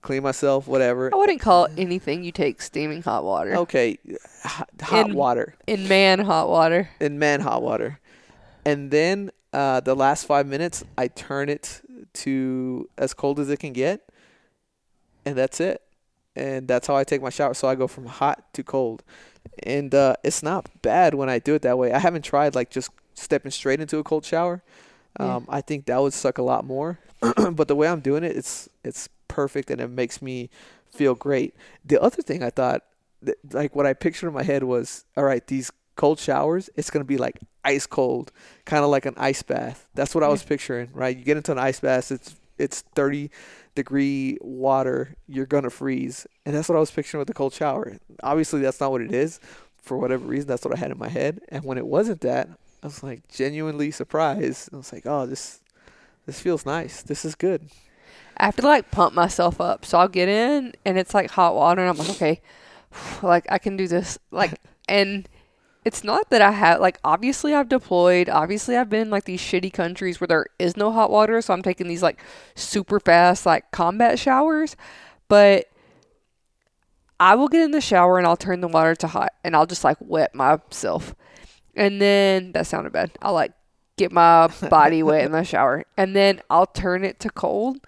[0.01, 1.13] clean myself, whatever.
[1.13, 3.57] I wouldn't call anything you take steaming hot water.
[3.57, 3.99] Okay,
[4.45, 5.55] hot, hot In- water.
[5.67, 6.89] In man hot water.
[7.01, 7.99] in man hot water.
[8.65, 11.81] And then uh, the last five minutes, I turn it
[12.13, 14.09] to as cold as it can get.
[15.25, 15.83] And that's it.
[16.37, 17.55] And that's how I take my shower.
[17.55, 19.03] So I go from hot to cold.
[19.63, 21.93] And uh, it's not bad when I do it that way.
[21.93, 24.63] I haven't tried like just stepping straight into a cold shower.
[25.19, 25.37] Yeah.
[25.37, 26.99] Um, I think that would suck a lot more.
[27.53, 30.51] but the way I'm doing it, it's it's perfect and it makes me
[30.91, 31.55] feel great.
[31.85, 32.85] The other thing I thought,
[33.25, 36.91] th- like what I pictured in my head was, all right, these cold showers, it's
[36.91, 38.33] gonna be like ice cold,
[38.65, 39.87] kind of like an ice bath.
[39.95, 40.49] That's what I was mm.
[40.49, 41.17] picturing, right?
[41.17, 43.31] You get into an ice bath, it's it's 30
[43.75, 47.97] degree water, you're gonna freeze, and that's what I was picturing with the cold shower.
[48.23, 49.41] Obviously, that's not what it is.
[49.81, 51.41] For whatever reason, that's what I had in my head.
[51.49, 52.49] And when it wasn't that,
[52.83, 54.71] I was like genuinely surprised.
[54.73, 55.61] I was like, oh, this
[56.27, 57.03] this feels nice.
[57.03, 57.71] This is good.
[58.37, 59.85] I have to like pump myself up.
[59.85, 62.41] So I'll get in and it's like hot water and I'm like, okay,
[63.23, 64.19] like I can do this.
[64.31, 64.55] Like,
[64.89, 65.29] and
[65.85, 68.29] it's not that I have, like, obviously I've deployed.
[68.29, 71.41] Obviously I've been in like these shitty countries where there is no hot water.
[71.41, 72.23] So I'm taking these like
[72.55, 74.77] super fast, like combat showers.
[75.29, 75.71] But
[77.19, 79.67] I will get in the shower and I'll turn the water to hot and I'll
[79.67, 81.15] just like wet myself.
[81.75, 83.13] And then that sounded bad.
[83.23, 83.53] I'll like
[83.97, 85.85] get my body wet in the shower.
[85.97, 87.79] And then I'll turn it to cold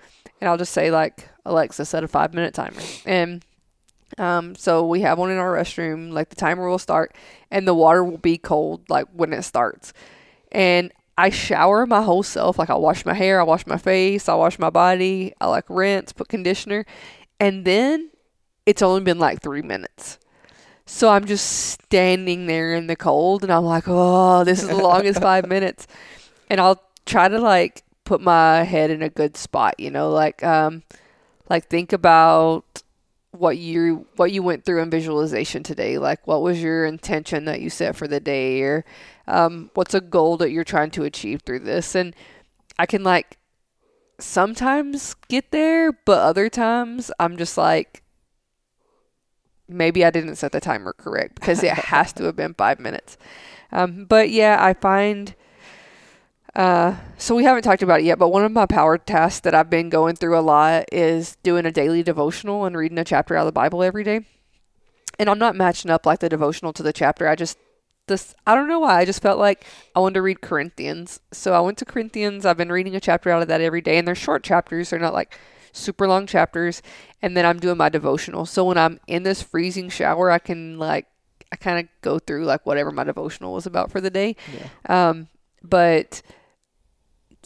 [0.41, 2.81] and I'll just say like Alexa set a five minute timer.
[3.05, 3.45] And
[4.19, 7.15] um so we have one in our restroom, like the timer will start
[7.51, 9.93] and the water will be cold like when it starts.
[10.51, 12.59] And I shower my whole self.
[12.59, 15.65] Like I wash my hair, I wash my face, I wash my body, I like
[15.69, 16.85] rinse, put conditioner,
[17.39, 18.11] and then
[18.67, 20.19] it's only been like three minutes.
[20.87, 24.77] So I'm just standing there in the cold and I'm like, oh, this is the
[24.77, 25.87] longest five minutes.
[26.51, 30.43] And I'll try to like put my head in a good spot, you know, like
[30.43, 30.83] um
[31.49, 32.72] like think about
[33.33, 35.99] what you what you went through in visualization today.
[35.99, 38.85] Like what was your intention that you set for the day or
[39.27, 41.95] um what's a goal that you're trying to achieve through this?
[41.95, 42.15] And
[42.79, 43.39] I can like
[44.19, 48.03] sometimes get there, but other times I'm just like
[49.69, 53.17] maybe I didn't set the timer correct because it has to have been five minutes.
[53.71, 55.35] Um, but yeah, I find.
[56.55, 59.55] Uh, so we haven't talked about it yet, but one of my power tasks that
[59.55, 63.37] I've been going through a lot is doing a daily devotional and reading a chapter
[63.37, 64.27] out of the Bible every day.
[65.19, 67.27] And I'm not matching up like the devotional to the chapter.
[67.29, 67.57] I just
[68.09, 68.99] this I don't know why.
[68.99, 71.21] I just felt like I wanted to read Corinthians.
[71.33, 72.45] So I went to Corinthians.
[72.45, 74.91] I've been reading a chapter out of that every day and they're short chapters.
[74.91, 75.39] They're not like
[75.73, 76.83] super long chapters
[77.23, 78.45] and then I'm doing my devotional.
[78.45, 81.07] So when I'm in this freezing shower, I can like
[81.51, 84.37] I kind of go through like whatever my devotional was about for the day.
[84.53, 85.11] Yeah.
[85.11, 85.29] Um,
[85.63, 86.23] but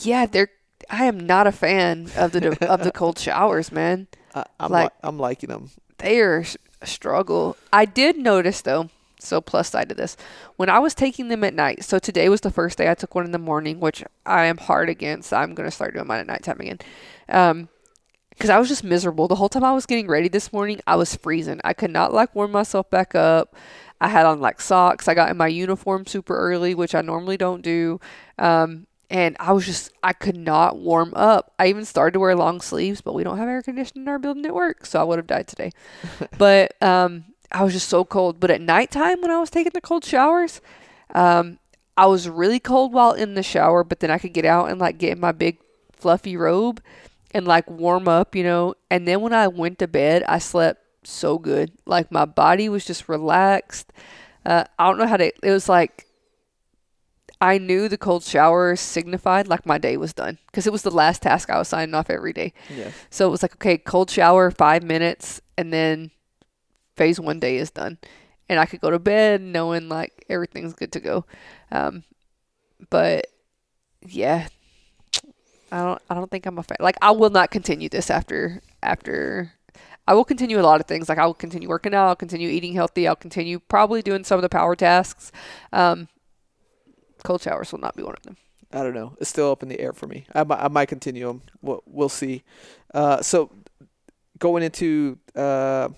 [0.00, 0.48] yeah, they're.
[0.90, 4.06] I am not a fan of the of the cold showers, man.
[4.34, 5.70] I, I'm Like- like I'm liking them.
[5.98, 6.44] They are
[6.82, 7.56] a struggle.
[7.72, 8.90] I did notice though.
[9.18, 10.14] So plus side to this,
[10.56, 11.82] when I was taking them at night.
[11.84, 14.58] So today was the first day I took one in the morning, which I am
[14.58, 15.32] hard against.
[15.32, 16.78] I'm gonna start doing mine at nighttime again.
[17.28, 17.68] Um,
[18.28, 20.80] because I was just miserable the whole time I was getting ready this morning.
[20.86, 21.58] I was freezing.
[21.64, 23.56] I could not like warm myself back up.
[23.98, 25.08] I had on like socks.
[25.08, 27.98] I got in my uniform super early, which I normally don't do.
[28.38, 31.52] Um, and I was just I could not warm up.
[31.58, 34.18] I even started to wear long sleeves, but we don't have air conditioning in our
[34.18, 35.70] building at work, so I would have died today.
[36.38, 38.40] but um, I was just so cold.
[38.40, 40.60] But at nighttime when I was taking the cold showers,
[41.14, 41.58] um,
[41.96, 44.78] I was really cold while in the shower, but then I could get out and
[44.80, 45.58] like get in my big
[45.92, 46.82] fluffy robe
[47.30, 48.74] and like warm up, you know.
[48.90, 51.72] And then when I went to bed, I slept so good.
[51.86, 53.92] Like my body was just relaxed.
[54.44, 55.32] Uh, I don't know how to.
[55.42, 56.05] It was like
[57.40, 60.90] I knew the cold shower signified like my day was done because it was the
[60.90, 62.54] last task I was signing off every day.
[62.74, 62.90] Yeah.
[63.10, 66.10] So it was like, okay, cold shower, five minutes, and then
[66.96, 67.98] phase one day is done.
[68.48, 71.26] And I could go to bed knowing like everything's good to go.
[71.70, 72.04] Um,
[72.90, 73.26] but
[74.00, 74.48] yeah,
[75.72, 76.78] I don't, I don't think I'm a fan.
[76.80, 79.52] Like, I will not continue this after, after,
[80.06, 81.08] I will continue a lot of things.
[81.08, 84.38] Like, I will continue working out, I'll continue eating healthy, I'll continue probably doing some
[84.38, 85.32] of the power tasks.
[85.72, 86.08] Um,
[87.26, 88.36] cold showers will not be one of them.
[88.72, 89.16] I don't know.
[89.20, 90.26] It's still up in the air for me.
[90.34, 91.42] I, I might continue them.
[91.60, 92.42] We'll, we'll see.
[92.94, 93.50] Uh, so
[94.38, 95.88] going into uh,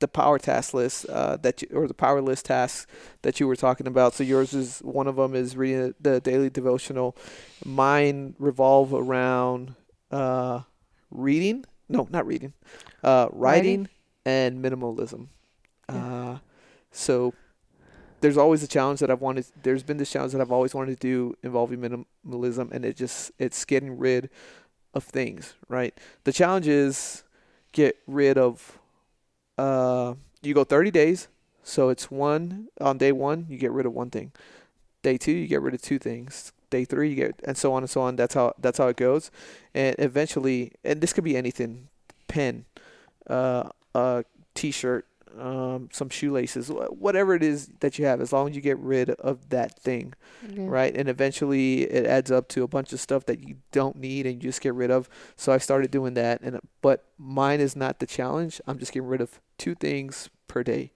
[0.00, 2.86] the power task list uh, that you, or the power list tasks
[3.22, 4.14] that you were talking about.
[4.14, 7.16] So yours is one of them is reading the daily devotional.
[7.64, 9.74] Mine revolve around
[10.10, 10.62] uh,
[11.10, 11.64] reading.
[11.88, 12.52] No, not reading.
[13.02, 13.88] Uh, writing, Writing?
[14.26, 15.28] and minimalism.
[15.88, 15.96] Yeah.
[16.04, 16.38] Uh,
[16.90, 17.34] so
[18.20, 19.46] there's always a challenge that I've wanted.
[19.62, 23.32] There's been this challenge that I've always wanted to do involving minimalism, and it just
[23.38, 24.30] it's getting rid
[24.94, 25.54] of things.
[25.68, 25.96] Right.
[26.24, 27.24] The challenge is
[27.72, 28.78] get rid of.
[29.56, 31.28] Uh, you go 30 days,
[31.64, 33.46] so it's one on day one.
[33.48, 34.32] You get rid of one thing.
[35.02, 36.52] Day two, you get rid of two things.
[36.70, 38.16] Day three, you get and so on and so on.
[38.16, 39.30] That's how that's how it goes,
[39.74, 41.88] and eventually, and this could be anything,
[42.26, 42.66] pen,
[43.28, 45.06] uh, a t-shirt,
[45.38, 49.10] um, some shoelaces, whatever it is that you have, as long as you get rid
[49.10, 50.14] of that thing,
[50.56, 50.96] right?
[50.96, 54.42] And eventually it adds up to a bunch of stuff that you don't need and
[54.42, 55.08] you just get rid of.
[55.36, 58.60] So I started doing that, and but mine is not the challenge.
[58.66, 60.92] I'm just getting rid of two things per day.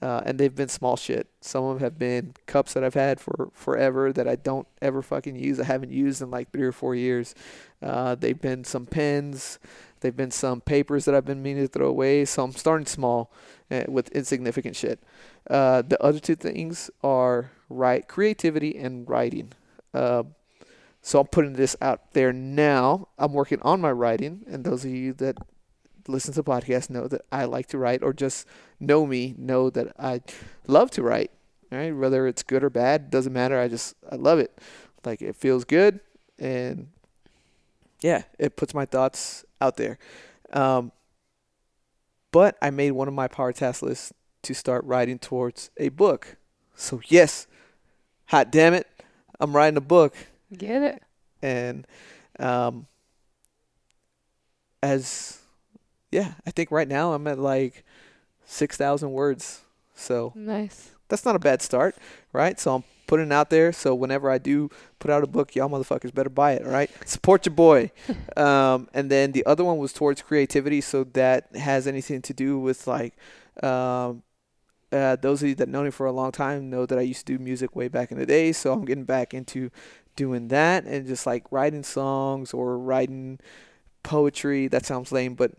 [0.00, 1.26] Uh, and they've been small shit.
[1.40, 5.02] Some of them have been cups that I've had for forever that I don't ever
[5.02, 5.58] fucking use.
[5.58, 7.34] I haven't used in like three or four years.
[7.82, 9.58] Uh, they've been some pens.
[10.00, 12.24] They've been some papers that I've been meaning to throw away.
[12.24, 13.32] So I'm starting small
[13.70, 15.00] uh, with insignificant shit.
[15.48, 19.52] Uh, the other two things are right creativity and writing.
[19.92, 20.24] Uh,
[21.00, 23.08] so I'm putting this out there now.
[23.18, 25.38] I'm working on my writing, and those of you that
[26.06, 28.46] listen to podcasts know that I like to write, or just
[28.80, 30.22] know me know that I
[30.66, 31.30] love to write.
[31.70, 33.60] Right, whether it's good or bad doesn't matter.
[33.60, 34.58] I just I love it.
[35.04, 36.00] Like it feels good,
[36.38, 36.88] and
[38.00, 39.98] yeah, it puts my thoughts out there.
[40.52, 40.92] Um,
[42.30, 46.36] but I made one of my power task lists to start writing towards a book.
[46.74, 47.46] So yes,
[48.26, 48.86] hot damn it,
[49.40, 50.14] I'm writing a book,
[50.56, 51.02] Get it?
[51.42, 51.86] and
[52.38, 52.86] um,
[54.82, 55.38] as
[56.10, 57.84] yeah, I think right now I'm at like
[58.44, 59.60] six thousand words.
[59.94, 60.92] So Nice.
[61.08, 61.96] that's not a bad start,
[62.32, 62.58] right?
[62.60, 63.72] So I'm putting it out there.
[63.72, 66.90] So whenever I do put out a book, y'all motherfuckers better buy it, all right?
[67.08, 67.90] Support your boy.
[68.36, 70.80] um, and then the other one was towards creativity.
[70.80, 73.14] So that has anything to do with like,
[73.64, 74.22] um,
[74.92, 77.26] uh, those of you that know me for a long time know that I used
[77.26, 78.52] to do music way back in the day.
[78.52, 79.70] So I'm getting back into
[80.14, 83.40] doing that and just like writing songs or writing
[84.02, 84.68] poetry.
[84.68, 85.52] That sounds lame, but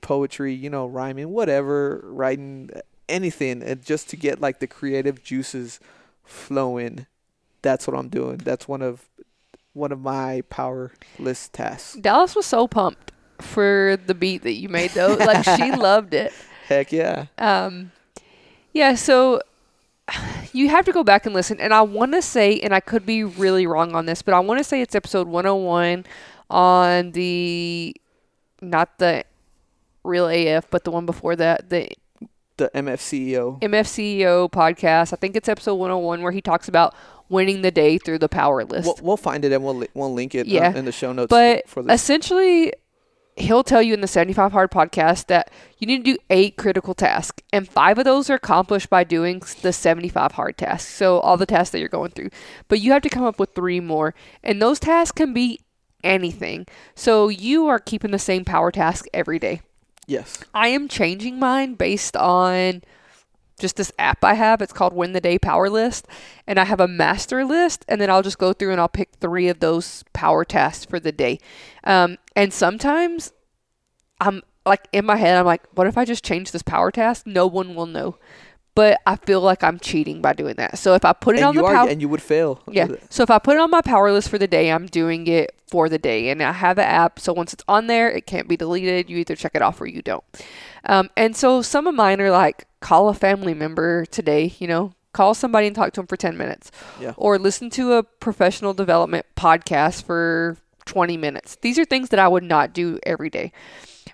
[0.00, 2.70] poetry, you know, rhyming, whatever, writing
[3.08, 5.80] anything, and just to get like the creative juices
[6.26, 7.06] flowing.
[7.62, 8.38] That's what I'm doing.
[8.38, 9.08] That's one of
[9.72, 11.94] one of my power list tasks.
[11.94, 15.14] Dallas was so pumped for the beat that you made though.
[15.14, 16.32] Like she loved it.
[16.66, 17.26] Heck yeah.
[17.38, 17.92] Um,
[18.72, 19.40] yeah, so
[20.52, 21.60] you have to go back and listen.
[21.60, 24.40] And I want to say, and I could be really wrong on this, but I
[24.40, 26.04] want to say it's episode 101
[26.50, 27.94] on the,
[28.60, 29.24] not the
[30.04, 31.88] real AF, but the one before that, the
[32.56, 33.60] The MFCEO.
[33.60, 35.12] MFCEO podcast.
[35.12, 36.94] I think it's episode 101 where he talks about
[37.28, 38.86] winning the day through the power list.
[38.86, 40.74] We'll, we'll find it and we'll li- we'll link it uh, Yeah.
[40.74, 42.00] in the show notes But for this.
[42.00, 42.72] essentially,
[43.36, 46.94] he'll tell you in the 75 Hard podcast that you need to do eight critical
[46.94, 50.90] tasks, and five of those are accomplished by doing the 75 hard tasks.
[50.90, 52.30] So, all the tasks that you're going through.
[52.68, 55.60] But you have to come up with three more, and those tasks can be
[56.02, 56.66] anything.
[56.94, 59.60] So, you are keeping the same power task every day.
[60.06, 60.38] Yes.
[60.54, 62.82] I am changing mine based on
[63.58, 64.60] just this app I have.
[64.62, 66.06] It's called Win the Day Power List.
[66.46, 69.10] And I have a master list, and then I'll just go through and I'll pick
[69.20, 71.38] three of those power tasks for the day.
[71.84, 73.32] Um, and sometimes
[74.20, 77.26] I'm like in my head, I'm like, what if I just change this power task?
[77.26, 78.18] No one will know.
[78.76, 80.78] But I feel like I'm cheating by doing that.
[80.78, 82.62] So if I put it and on the are, power, and you would fail.
[82.70, 82.86] yeah.
[83.10, 85.56] So if I put it on my power list for the day, I'm doing it
[85.66, 86.28] for the day.
[86.28, 87.18] And I have an app.
[87.18, 89.10] So once it's on there, it can't be deleted.
[89.10, 90.22] You either check it off or you don't.
[90.84, 94.92] Um, and so some of mine are like call a family member today, you know,
[95.12, 96.70] call somebody and talk to them for 10 minutes.
[97.00, 97.14] Yeah.
[97.16, 101.56] Or listen to a professional development podcast for 20 minutes.
[101.62, 103.52] These are things that I would not do every day.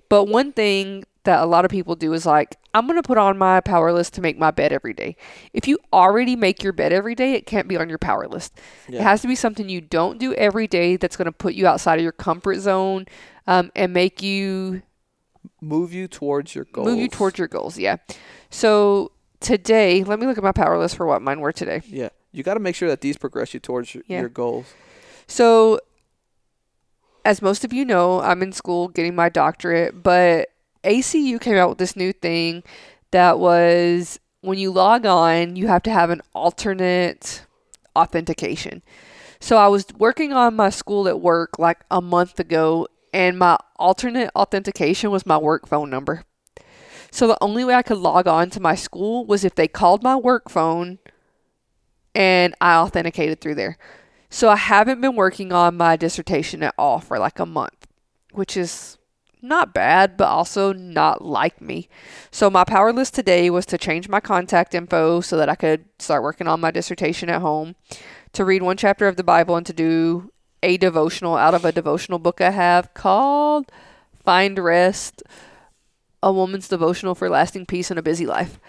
[0.08, 3.16] But one thing that a lot of people do is like, I'm going to put
[3.18, 5.16] on my power list to make my bed every day.
[5.52, 8.58] If you already make your bed every day, it can't be on your power list.
[8.88, 11.66] It has to be something you don't do every day that's going to put you
[11.66, 13.06] outside of your comfort zone
[13.46, 14.82] um, and make you
[15.60, 16.88] Move you towards your goals.
[16.88, 17.78] move you towards your goals.
[17.78, 17.96] Yeah.
[18.50, 21.82] So today, let me look at my power list for what mine were today.
[21.86, 22.08] Yeah.
[22.32, 24.20] You got to make sure that these progress you towards your, Yeah.
[24.20, 24.72] your goals.
[25.28, 25.78] So,
[27.24, 30.48] as most of you know, I'm in school getting my doctorate, but
[30.84, 32.62] ACU came out with this new thing
[33.10, 37.44] that was when you log on, you have to have an alternate
[37.94, 38.82] authentication.
[39.40, 43.58] So, I was working on my school at work like a month ago, and my
[43.76, 46.24] alternate authentication was my work phone number.
[47.10, 50.02] So, the only way I could log on to my school was if they called
[50.02, 50.98] my work phone
[52.14, 53.78] and I authenticated through there.
[54.30, 57.86] So I haven't been working on my dissertation at all for like a month,
[58.32, 58.98] which is
[59.42, 61.88] not bad, but also not like me.
[62.30, 65.84] So my power list today was to change my contact info so that I could
[65.98, 67.74] start working on my dissertation at home,
[68.32, 70.32] to read one chapter of the Bible and to do
[70.62, 73.70] a devotional out of a devotional book I have called
[74.24, 75.22] Find Rest,
[76.22, 78.60] a woman's devotional for lasting peace in a busy life.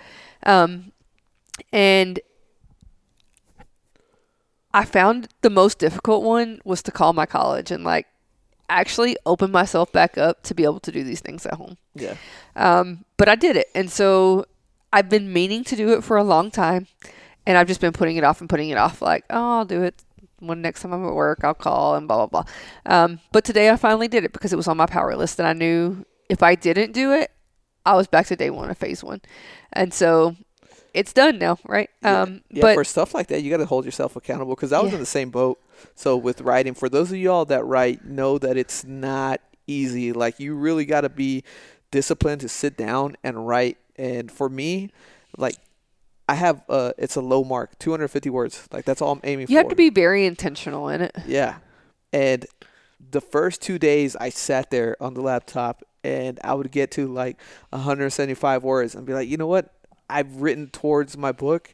[0.44, 0.92] Um,
[1.72, 2.20] and
[4.74, 8.08] I found the most difficult one was to call my college and like
[8.70, 11.78] actually open myself back up to be able to do these things at home.
[11.96, 12.16] Yeah.
[12.56, 13.68] Um, but I did it.
[13.76, 14.46] And so
[14.92, 16.88] I've been meaning to do it for a long time.
[17.46, 19.02] And I've just been putting it off and putting it off.
[19.02, 20.02] Like, oh, I'll do it
[20.40, 22.54] when next time I'm at work, I'll call and blah, blah, blah.
[22.86, 25.40] Um, but today I finally did it because it was on my power list.
[25.40, 27.32] And I knew if I didn't do it,
[27.86, 29.22] I was back to day one of phase one.
[29.74, 30.38] And so
[30.94, 31.90] it's done now, right?
[32.02, 32.22] Yeah.
[32.22, 34.80] Um, yeah, but for stuff like that, you got to hold yourself accountable because I
[34.80, 34.96] was Yeah.
[34.96, 35.60] in the same boat.
[35.96, 40.14] So with writing, for those of y'all that write, know that it's not easy.
[40.14, 41.44] Like you really got to be
[41.92, 43.78] disciplined to sit down and write.
[43.96, 44.92] And for me,
[45.38, 45.56] like
[46.28, 48.68] I have uh, it's a low mark, 250 words.
[48.72, 49.52] Like that's all I'm aiming you for.
[49.52, 51.16] You have to be very intentional in it.
[51.28, 51.58] Yeah.
[52.12, 52.46] And
[53.12, 57.08] the first two days I sat there on the laptop and I would get to
[57.08, 59.74] like 175 words and be like, you know what?
[60.10, 61.74] I've written towards my book.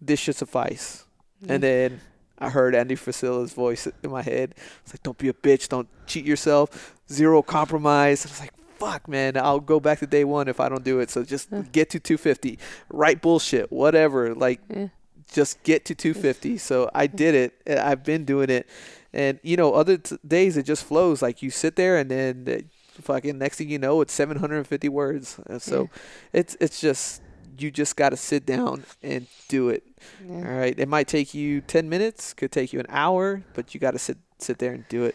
[0.00, 1.04] This should suffice.
[1.48, 2.00] And then
[2.38, 4.54] I heard Andy Frisella's voice in my head.
[4.82, 5.68] It's like, don't be a bitch.
[5.68, 6.94] Don't cheat yourself.
[7.10, 8.26] Zero compromise.
[8.26, 9.36] I was like, fuck, man.
[9.36, 11.10] I'll go back to day one if I don't do it.
[11.10, 12.58] So just get to 250.
[12.90, 13.72] Write bullshit.
[13.72, 14.34] Whatever.
[14.34, 14.88] Like, Yeah.
[15.32, 16.58] just get to 250.
[16.58, 17.78] So I did it.
[17.78, 18.68] I've been doing it,
[19.12, 21.22] and you know, other t- days it just flows.
[21.22, 25.40] Like you sit there, and then uh, fucking next thing you know, it's 750 words.
[25.46, 25.88] And so
[26.34, 27.22] it's it's just
[27.60, 29.84] you just got to sit down and do it.
[30.28, 30.56] All Yeah.
[30.58, 30.78] right.
[30.78, 33.98] It might take you 10 minutes, could take you an hour, but you got to
[33.98, 35.14] sit sit there and do it.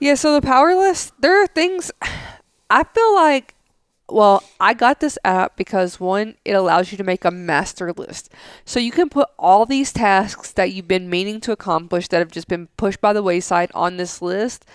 [0.00, 1.92] Yeah, so the power list, there are things
[2.70, 3.54] I feel like
[4.10, 8.30] well, I got this app because one, it allows you to make a master list.
[8.66, 12.30] So you can put all these tasks that you've been meaning to accomplish that have
[12.30, 14.66] just been pushed by the wayside on this list.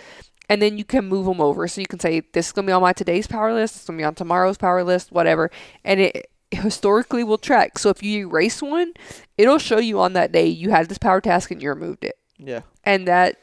[0.50, 1.68] And then you can move them over.
[1.68, 3.76] So you can say, this is going to be on my today's power list.
[3.76, 5.52] This is going to be on tomorrow's power list, whatever.
[5.86, 7.78] And it historically will track.
[7.80, 8.94] So if you erase one,
[9.38, 12.18] it'll show you on that day you had this power task and you removed it
[12.38, 12.62] Yeah.
[12.84, 13.38] and that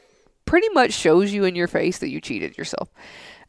[0.45, 2.89] pretty much shows you in your face that you cheated yourself.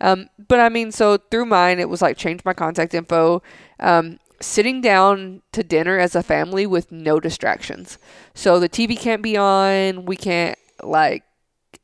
[0.01, 3.43] Um, but I mean, so through mine, it was like change my contact info,
[3.81, 7.99] um, sitting down to dinner as a family with no distractions.
[8.35, 10.05] So the TV can't be on.
[10.05, 11.25] We can't like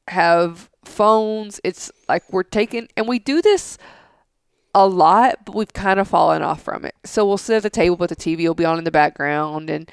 [0.08, 1.60] have phones.
[1.64, 3.78] It's like we're taking, and we do this
[4.74, 6.94] a lot, but we've kind of fallen off from it.
[7.04, 9.70] So we'll sit at the table, but the TV will be on in the background
[9.70, 9.90] and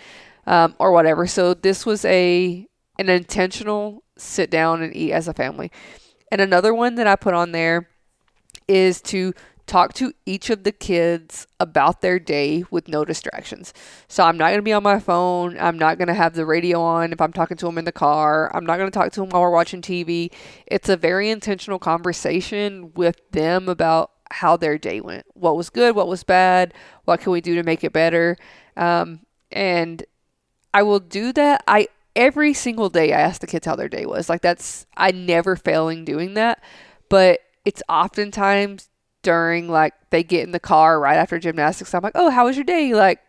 [0.47, 1.27] um, or whatever.
[1.27, 2.67] So this was a
[2.97, 5.71] an intentional sit down and eat as a family.
[6.32, 7.89] And another one that I put on there
[8.67, 9.34] is to
[9.67, 13.73] talk to each of the kids about their day with no distractions.
[14.07, 15.57] So I'm not going to be on my phone.
[15.59, 17.91] I'm not going to have the radio on if I'm talking to them in the
[17.91, 18.53] car.
[18.55, 20.32] I'm not going to talk to them while we're watching TV.
[20.67, 25.25] It's a very intentional conversation with them about how their day went.
[25.34, 26.73] What was good, what was bad,
[27.05, 28.38] what can we do to make it better?
[28.77, 29.21] Um,
[29.51, 30.03] and
[30.73, 31.63] I will do that.
[31.67, 34.29] I every single day I ask the kids how their day was.
[34.29, 36.63] Like that's I never failing doing that.
[37.09, 38.89] But it's oftentimes
[39.23, 41.93] during like they get in the car right after gymnastics.
[41.93, 42.93] I'm like, oh, how was your day?
[42.93, 43.19] Like,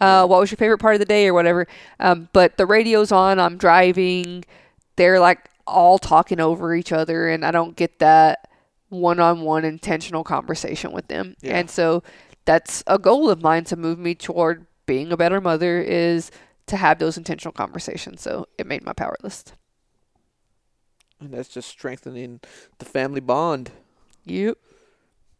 [0.00, 1.66] uh, what was your favorite part of the day or whatever?
[2.00, 3.38] Um, but the radio's on.
[3.38, 4.44] I'm driving.
[4.96, 8.48] They're like all talking over each other, and I don't get that
[8.92, 11.34] one-on-one intentional conversation with them.
[11.40, 11.58] Yeah.
[11.58, 12.02] And so
[12.44, 16.30] that's a goal of mine to move me toward being a better mother is
[16.66, 18.20] to have those intentional conversations.
[18.20, 19.54] So it made my power list.
[21.18, 22.40] And that's just strengthening
[22.78, 23.70] the family bond.
[24.24, 24.58] Yep.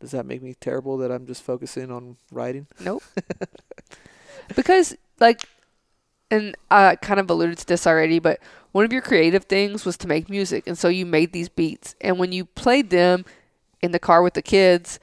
[0.00, 2.66] Does that make me terrible that I'm just focusing on writing?
[2.80, 3.02] Nope.
[4.56, 5.42] because like
[6.30, 8.40] and I kind of alluded to this already, but
[8.72, 11.94] one of your creative things was to make music and so you made these beats
[12.00, 13.24] and when you played them
[13.82, 14.98] in the car with the kids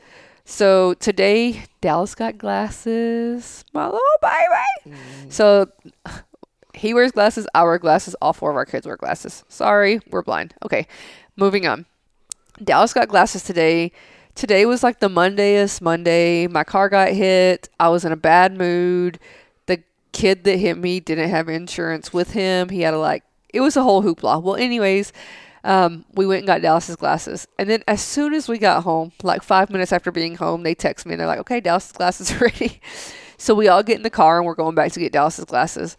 [0.49, 4.97] so today Dallas got glasses, my little baby.
[4.97, 5.31] Mm.
[5.31, 5.69] So
[6.73, 9.43] he wears glasses, I wear glasses, all four of our kids wear glasses.
[9.47, 10.55] Sorry, we're blind.
[10.65, 10.87] Okay,
[11.35, 11.85] moving on.
[12.61, 13.91] Dallas got glasses today.
[14.33, 16.47] Today was like the Mondayest Monday.
[16.47, 17.69] My car got hit.
[17.79, 19.19] I was in a bad mood.
[19.67, 22.69] The kid that hit me didn't have insurance with him.
[22.69, 23.23] He had a like
[23.53, 24.41] it was a whole hoopla.
[24.41, 25.13] Well, anyways,
[25.63, 27.47] um, we went and got Dallas's glasses.
[27.57, 30.75] And then as soon as we got home, like five minutes after being home, they
[30.75, 32.81] text me and they're like, okay, Dallas's glasses are ready.
[33.37, 35.97] so we all get in the car and we're going back to get Dallas's glasses.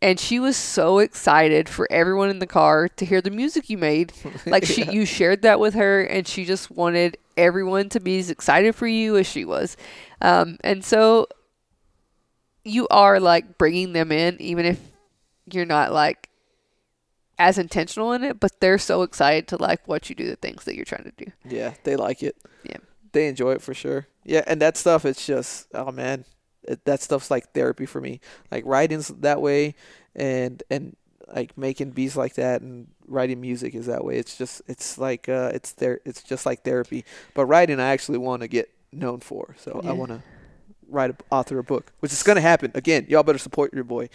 [0.00, 3.78] And she was so excited for everyone in the car to hear the music you
[3.78, 4.12] made.
[4.46, 8.28] Like she, you shared that with her, and she just wanted everyone to be as
[8.28, 9.76] excited for you as she was.
[10.20, 11.28] Um, and so
[12.64, 14.80] you are like bringing them in, even if
[15.52, 16.28] you're not like
[17.42, 20.62] as intentional in it, but they're so excited to like watch you do the things
[20.64, 21.32] that you're trying to do.
[21.44, 22.36] Yeah, they like it.
[22.62, 22.76] Yeah.
[23.10, 24.06] They enjoy it for sure.
[24.24, 26.24] Yeah, and that stuff, it's just, oh man,
[26.62, 28.20] it, that stuff's like therapy for me.
[28.52, 29.74] Like writing's that way,
[30.14, 30.96] and and
[31.34, 34.18] like making beats like that and writing music is that way.
[34.18, 37.04] It's just, it's like, uh, it's there, it's just like therapy.
[37.34, 39.56] But writing, I actually want to get known for.
[39.58, 39.90] So Yeah.
[39.90, 40.22] I want to
[40.88, 42.70] write a, author a book, which is gonna happen.
[42.74, 44.10] Again, y'all better support your boy.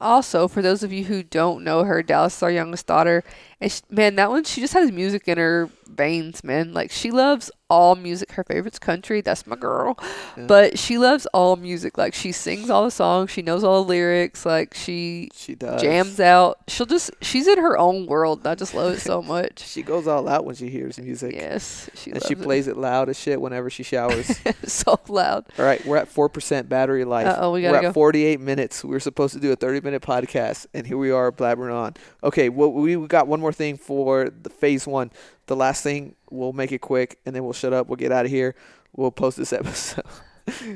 [0.00, 3.22] Also, for those of you who don't know her, Dallas is our youngest daughter,
[3.60, 6.72] and she, man, that one she just has music in her veins, man.
[6.72, 8.32] Like she loves all music.
[8.32, 9.20] Her favorite's country.
[9.22, 9.98] That's my girl.
[10.36, 10.44] Yeah.
[10.46, 11.96] But she loves all music.
[11.96, 13.30] Like she sings all the songs.
[13.30, 14.44] She knows all the lyrics.
[14.44, 15.80] Like she She does.
[15.80, 16.58] jams out.
[16.68, 18.40] She'll just she's in her own world.
[18.40, 19.60] And I just love it so much.
[19.66, 21.34] She goes all out when she hears music.
[21.34, 22.42] yes, she and she it.
[22.42, 24.38] plays it loud as shit whenever she showers.
[24.64, 25.46] so loud.
[25.58, 27.26] All right, we're at four percent battery life.
[27.28, 27.92] Uh-oh, we got we're gotta at go.
[27.94, 28.82] forty-eight minutes.
[28.84, 31.94] We were supposed to do a thirty-minute podcast, and here we are blabbering on.
[32.24, 35.10] Okay, well, we we got one more thing for the phase one.
[35.46, 37.88] The last thing, we'll make it quick, and then we'll shut up.
[37.88, 38.54] We'll get out of here.
[38.94, 40.04] We'll post this episode.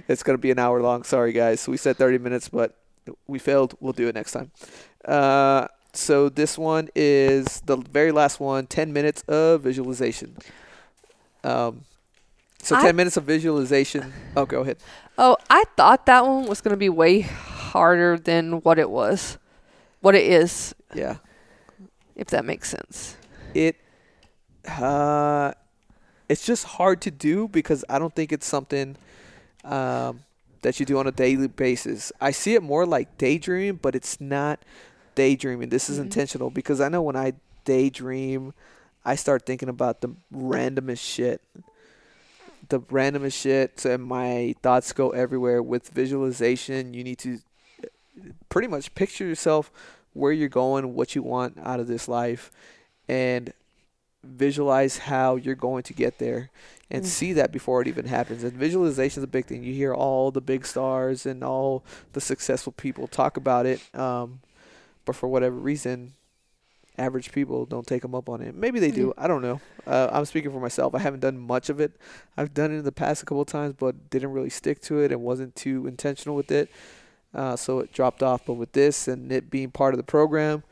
[0.08, 1.02] it's gonna be an hour long.
[1.04, 1.66] Sorry, guys.
[1.68, 2.76] We said thirty minutes, but
[3.26, 3.74] we failed.
[3.80, 4.50] We'll do it next time.
[5.04, 8.66] Uh, so this one is the very last one.
[8.66, 10.36] Ten minutes of visualization.
[11.42, 11.84] Um.
[12.62, 14.12] So I- ten minutes of visualization.
[14.36, 14.78] Oh, go ahead.
[15.18, 19.38] Oh, I thought that one was gonna be way harder than what it was.
[20.00, 21.16] What it is, Yeah.
[22.16, 23.16] if that makes sense.
[23.54, 23.76] It
[24.68, 25.52] uh
[26.28, 28.96] it's just hard to do because I don't think it's something
[29.64, 30.20] um
[30.62, 32.10] that you do on a daily basis.
[32.22, 34.60] I see it more like daydreaming, but it's not
[35.14, 35.68] daydreaming.
[35.68, 36.04] This is Mhm.
[36.04, 37.34] intentional because I know when I
[37.66, 38.54] daydream,
[39.04, 41.42] I start thinking about the randomest shit.
[42.70, 46.94] The randomest shit and my thoughts go everywhere with visualization.
[46.94, 47.40] You need to
[48.48, 49.70] pretty much picture yourself
[50.14, 52.50] where you're going, what you want out of this life
[53.06, 53.52] and
[54.26, 56.50] visualize how you're going to get there
[56.90, 57.06] and Mm.
[57.06, 58.44] see that before it even happens.
[58.44, 59.64] And visualization is a big thing.
[59.64, 64.40] You hear all the big stars and all the successful people talk about it, um,
[65.04, 66.12] but for whatever reason,
[66.96, 68.54] average people don't take them up on it.
[68.54, 69.12] Maybe they do.
[69.18, 69.60] I don't know.
[69.86, 70.94] Uh, I'm speaking for myself.
[70.94, 71.92] I haven't done much of it.
[72.36, 75.00] I've done it in the past a couple of times, but didn't really stick to
[75.00, 76.70] it and wasn't too intentional with it.
[77.34, 78.46] Uh, so it dropped off.
[78.46, 80.62] But with this and it being part of the program,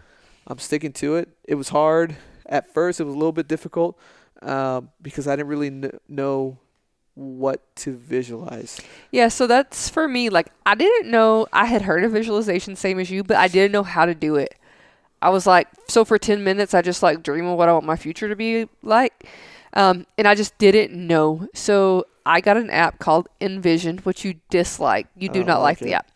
[0.47, 1.29] I'm sticking to it.
[1.45, 2.15] It was hard
[2.53, 3.01] at first.
[3.01, 3.99] It was a little bit difficult
[4.43, 6.59] um, because I didn't really kn- know
[7.15, 8.81] what to visualize.
[9.11, 10.29] Yeah, so that's for me.
[10.31, 13.73] Like, I didn't know I had heard of visualization, same as you, but I didn't
[13.73, 14.55] know how to do it.
[15.21, 17.85] I was like, so for 10 minutes, I just like dream of what I want
[17.85, 19.29] my future to be like.
[19.75, 21.49] Um, and I just didn't know.
[21.55, 25.07] So I got an app called Envision, which you dislike.
[25.17, 25.87] You do Oh, not like okay.
[25.87, 26.11] the app.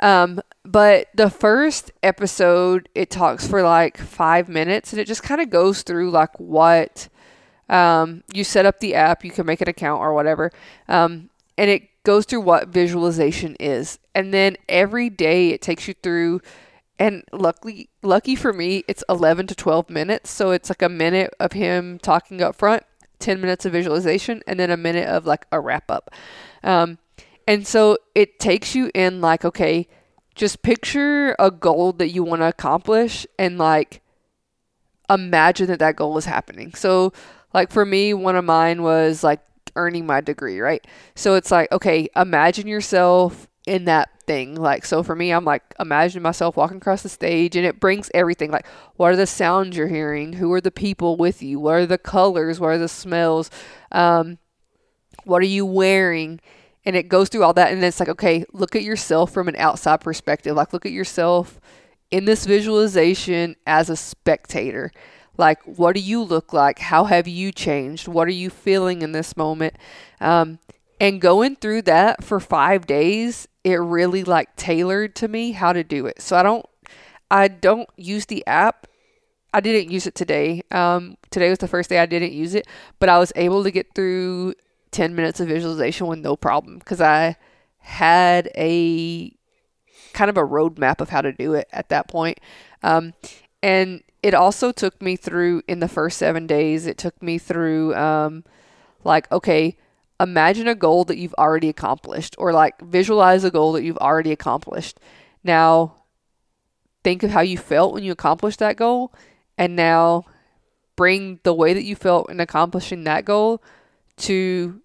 [0.00, 5.40] Um, but the first episode, it talks for like five minutes and it just kind
[5.40, 7.08] of goes through like what
[7.68, 10.50] um, you set up the app, you can make an account or whatever.
[10.88, 13.98] Um, and it goes through what visualization is.
[14.14, 16.40] And then every day it takes you through
[16.98, 21.32] and luckily lucky for me it's 11 to 12 minutes so it's like a minute
[21.40, 22.84] of him talking up front
[23.20, 26.10] 10 minutes of visualization and then a minute of like a wrap up
[26.62, 26.98] um,
[27.50, 29.88] and so it takes you in like okay
[30.36, 34.00] just picture a goal that you want to accomplish and like
[35.10, 37.12] imagine that that goal is happening so
[37.52, 39.40] like for me one of mine was like
[39.74, 40.86] earning my degree right
[41.16, 44.54] so it's like okay imagine yourself in that thing.
[44.54, 48.10] Like, so for me, I'm like imagining myself walking across the stage and it brings
[48.14, 48.50] everything.
[48.50, 50.34] Like, what are the sounds you're hearing?
[50.34, 51.60] Who are the people with you?
[51.60, 52.58] What are the colors?
[52.58, 53.50] What are the smells?
[53.92, 54.38] Um,
[55.24, 56.40] what are you wearing?
[56.84, 57.72] And it goes through all that.
[57.72, 60.56] And it's like, okay, look at yourself from an outside perspective.
[60.56, 61.60] Like, look at yourself
[62.10, 64.90] in this visualization as a spectator.
[65.36, 66.78] Like, what do you look like?
[66.78, 68.08] How have you changed?
[68.08, 69.74] What are you feeling in this moment?
[70.20, 70.58] Um,
[71.00, 75.82] and going through that for five days it really like tailored to me how to
[75.82, 76.66] do it so i don't
[77.30, 78.86] i don't use the app
[79.54, 82.66] i didn't use it today um, today was the first day i didn't use it
[82.98, 84.54] but i was able to get through
[84.90, 87.36] 10 minutes of visualization with no problem because i
[87.78, 89.32] had a
[90.12, 92.38] kind of a roadmap of how to do it at that point
[92.82, 93.12] um,
[93.62, 97.94] and it also took me through in the first seven days it took me through
[97.94, 98.44] um,
[99.04, 99.76] like okay
[100.20, 104.30] imagine a goal that you've already accomplished or like visualize a goal that you've already
[104.30, 105.00] accomplished.
[105.42, 105.96] Now,
[107.02, 109.12] think of how you felt when you accomplished that goal
[109.56, 110.26] and now
[110.94, 113.62] bring the way that you felt in accomplishing that goal
[114.20, 114.80] to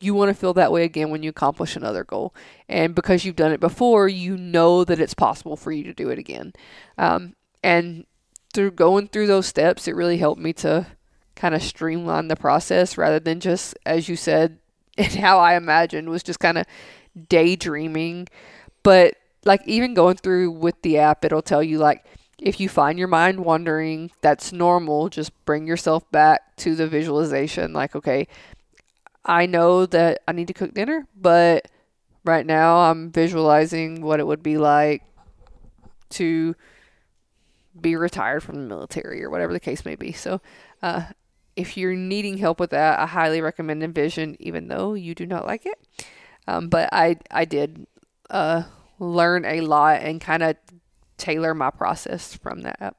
[0.00, 2.34] you want to feel that way again when you accomplish another goal.
[2.68, 6.10] And because you've done it before, you know that it's possible for you to do
[6.10, 6.52] it again.
[6.98, 8.04] Um, and
[8.52, 10.86] through going through those steps, it really helped me to
[11.34, 14.58] kind of streamline the process rather than just, as you said,
[14.98, 16.66] and how I imagined was just kind of
[17.28, 18.28] daydreaming.
[18.82, 19.14] But
[19.44, 22.04] like even going through with the app, it'll tell you like
[22.44, 25.08] if you find your mind wandering, that's normal.
[25.08, 27.72] Just bring yourself back to the visualization.
[27.72, 28.28] Like, okay,
[29.24, 31.68] I know that I need to cook dinner, but
[32.22, 35.02] right now I'm visualizing what it would be like
[36.10, 36.54] to
[37.80, 40.12] be retired from the military or whatever the case may be.
[40.12, 40.42] So,
[40.82, 41.04] uh,
[41.56, 45.46] if you're needing help with that, I highly recommend Envision, even though you do not
[45.46, 45.78] like it.
[46.46, 47.86] Um, but I I did
[48.28, 48.64] uh,
[48.98, 50.56] learn a lot and kind of
[51.24, 52.96] tailor my process from that.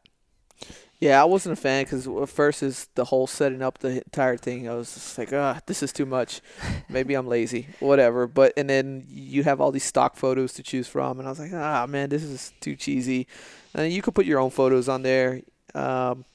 [0.99, 4.67] Yeah, I wasn't a fan because first is the whole setting up the entire thing.
[4.67, 6.41] I was just like, ah, this is too much.
[6.89, 8.27] Maybe I'm lazy, whatever.
[8.27, 11.39] But and then you have all these stock photos to choose from, and I was
[11.39, 13.27] like, ah, man, this is too cheesy.
[13.75, 15.41] And you could put your own photos on there.
[15.75, 16.25] Um,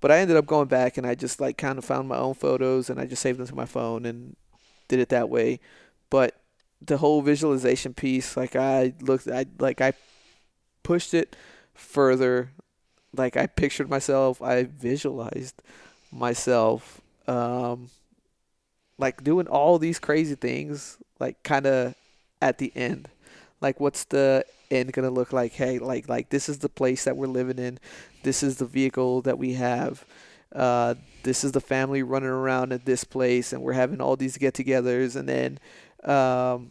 [0.00, 2.34] but I ended up going back and I just like kind of found my own
[2.34, 4.36] photos and I just saved them to my phone and
[4.88, 5.60] did it that way.
[6.08, 6.40] But
[6.80, 9.92] the whole visualization piece, like I looked, I like I
[10.88, 11.36] pushed it
[11.74, 12.50] further.
[13.14, 15.60] Like I pictured myself, I visualized
[16.10, 17.90] myself, um,
[18.96, 21.94] like doing all these crazy things, like kind of
[22.40, 23.08] at the end.
[23.60, 25.52] Like, what's the end gonna look like?
[25.52, 27.78] Hey, like, like this is the place that we're living in
[28.22, 30.04] this is the vehicle that we have.
[30.54, 34.38] Uh, this is the family running around at this place, and we're having all these
[34.38, 35.16] get-togethers.
[35.16, 35.58] And then,
[36.04, 36.70] um,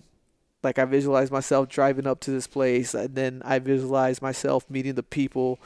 [0.67, 4.95] like I visualize myself driving up to this place, and then I visualize myself meeting
[4.95, 5.59] the people.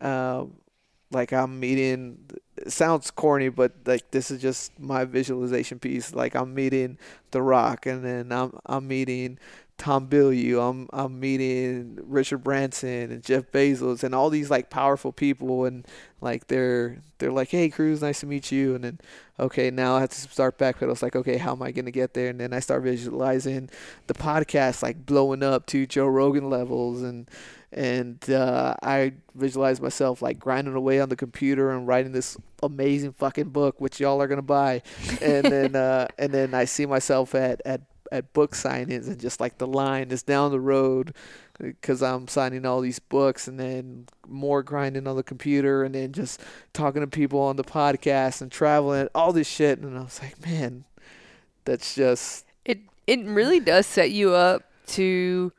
[0.00, 0.54] Um,
[1.12, 2.18] like I'm meeting.
[2.66, 6.12] Sounds corny, but like this is just my visualization piece.
[6.12, 6.98] Like I'm meeting
[7.30, 9.38] The Rock, and then I'm I'm meeting
[9.78, 10.60] Tom Bilyeu.
[10.60, 15.86] I'm I'm meeting Richard Branson and Jeff Bezos and all these like powerful people and
[16.20, 19.00] like they're they're like, Hey Cruz, nice to meet you and then
[19.38, 20.90] okay, now I have to start backpedal.
[20.90, 22.28] It's like, okay, how am I gonna get there?
[22.28, 23.70] And then I start visualizing
[24.08, 27.30] the podcast like blowing up to Joe Rogan levels and
[27.70, 33.12] and uh, I visualize myself like grinding away on the computer and writing this amazing
[33.12, 34.82] fucking book, which y'all are gonna buy,
[35.20, 39.40] and then uh, and then I see myself at at at book signings and just
[39.40, 41.14] like the line is down the road
[41.58, 46.12] because I'm signing all these books and then more grinding on the computer and then
[46.12, 46.40] just
[46.72, 50.44] talking to people on the podcast and traveling all this shit and I was like
[50.46, 50.84] man
[51.64, 55.52] that's just it it really does set you up to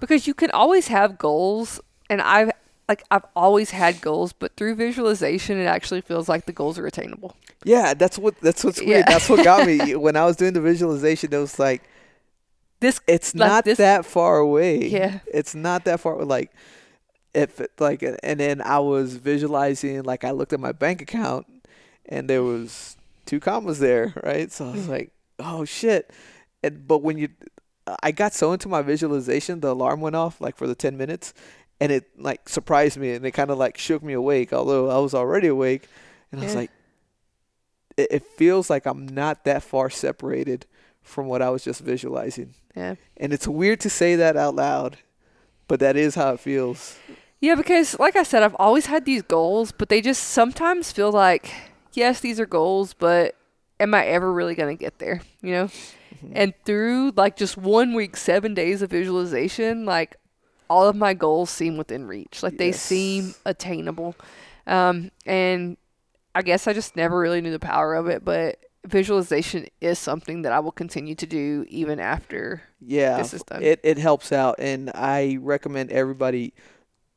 [0.00, 2.52] because you can always have goals and I've
[2.88, 6.86] like I've always had goals, but through visualization, it actually feels like the goals are
[6.86, 7.36] attainable.
[7.64, 9.00] Yeah, that's what that's what's weird.
[9.00, 9.04] Yeah.
[9.08, 11.32] That's what got me when I was doing the visualization.
[11.32, 11.82] It was like
[12.80, 13.00] this.
[13.06, 14.86] It's like not this, that far away.
[14.86, 16.24] Yeah, it's not that far.
[16.24, 16.52] Like
[17.34, 20.02] if like, and then I was visualizing.
[20.02, 21.46] Like I looked at my bank account,
[22.06, 22.96] and there was
[23.26, 24.50] two commas there, right?
[24.50, 24.90] So I was hmm.
[24.90, 26.10] like, oh shit.
[26.62, 27.28] and but when you,
[28.02, 31.34] I got so into my visualization, the alarm went off like for the ten minutes,
[31.80, 34.98] and it like surprised me and it kind of like shook me awake, although I
[34.98, 35.88] was already awake,
[36.32, 36.60] and I was Yeah.
[36.60, 36.70] like,
[37.98, 40.66] it, it feels like I'm not that far separated
[41.02, 42.94] from what I was just visualizing, Yeah.
[43.16, 44.98] and it's weird to say that out loud,
[45.66, 46.96] but that is how it feels.
[47.40, 51.10] Yeah, because like I said, I've always had these goals, but they just sometimes feel
[51.12, 51.50] like,
[51.92, 53.36] yes, these are goals, but
[53.80, 55.20] am I ever really going to get there?
[55.40, 55.68] You know?
[56.32, 60.16] And through like just one week, seven days of visualization, like
[60.68, 62.42] all of my goals seem within reach.
[62.42, 64.16] Like they seem attainable.
[64.66, 65.76] Um, and
[66.34, 70.42] I guess I just never really knew the power of it, but visualization is something
[70.42, 72.62] that I will continue to do even after.
[72.80, 73.62] Yeah, This is done.
[73.62, 76.54] it it helps out, and I recommend everybody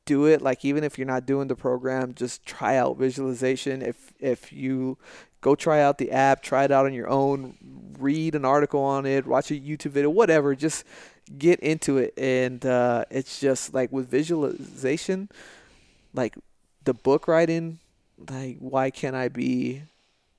[0.05, 0.41] do it.
[0.41, 3.82] Like even if you're not doing the program, just try out visualization.
[3.82, 4.97] If if you
[5.41, 7.57] go try out the app, try it out on your own,
[7.99, 10.55] read an article on it, watch a YouTube video, whatever.
[10.55, 10.84] Just
[11.38, 15.30] get into it, and uh, it's just like with visualization,
[16.14, 16.36] like
[16.84, 17.80] the book writing.
[18.30, 19.84] Like why can't I be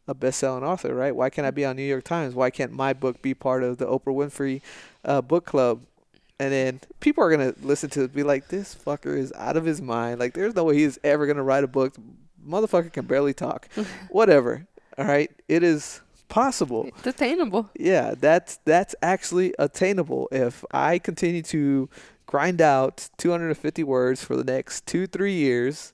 [0.09, 1.14] a best-selling author, right?
[1.14, 2.35] Why can't I be on New York Times?
[2.35, 4.61] Why can't my book be part of the Oprah Winfrey
[5.05, 5.83] uh, book club?
[6.41, 9.64] And then people are gonna listen to it, be like, "This fucker is out of
[9.64, 10.18] his mind.
[10.18, 11.95] Like, there's no way he's ever gonna write a book.
[12.45, 13.68] Motherfucker can barely talk.
[14.11, 14.66] Whatever.
[14.99, 16.85] All right, it is possible.
[16.87, 17.70] It's attainable.
[17.78, 20.28] Yeah, that's that's actually attainable.
[20.33, 21.89] If I continue to
[22.26, 25.93] grind out 250 words for the next two three years,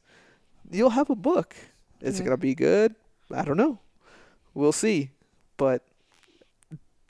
[0.70, 1.56] you'll have a book.
[2.00, 2.26] Is it Mhm.
[2.26, 2.94] gonna be good?
[3.32, 3.78] I don't know.
[4.54, 5.10] We'll see.
[5.56, 5.82] But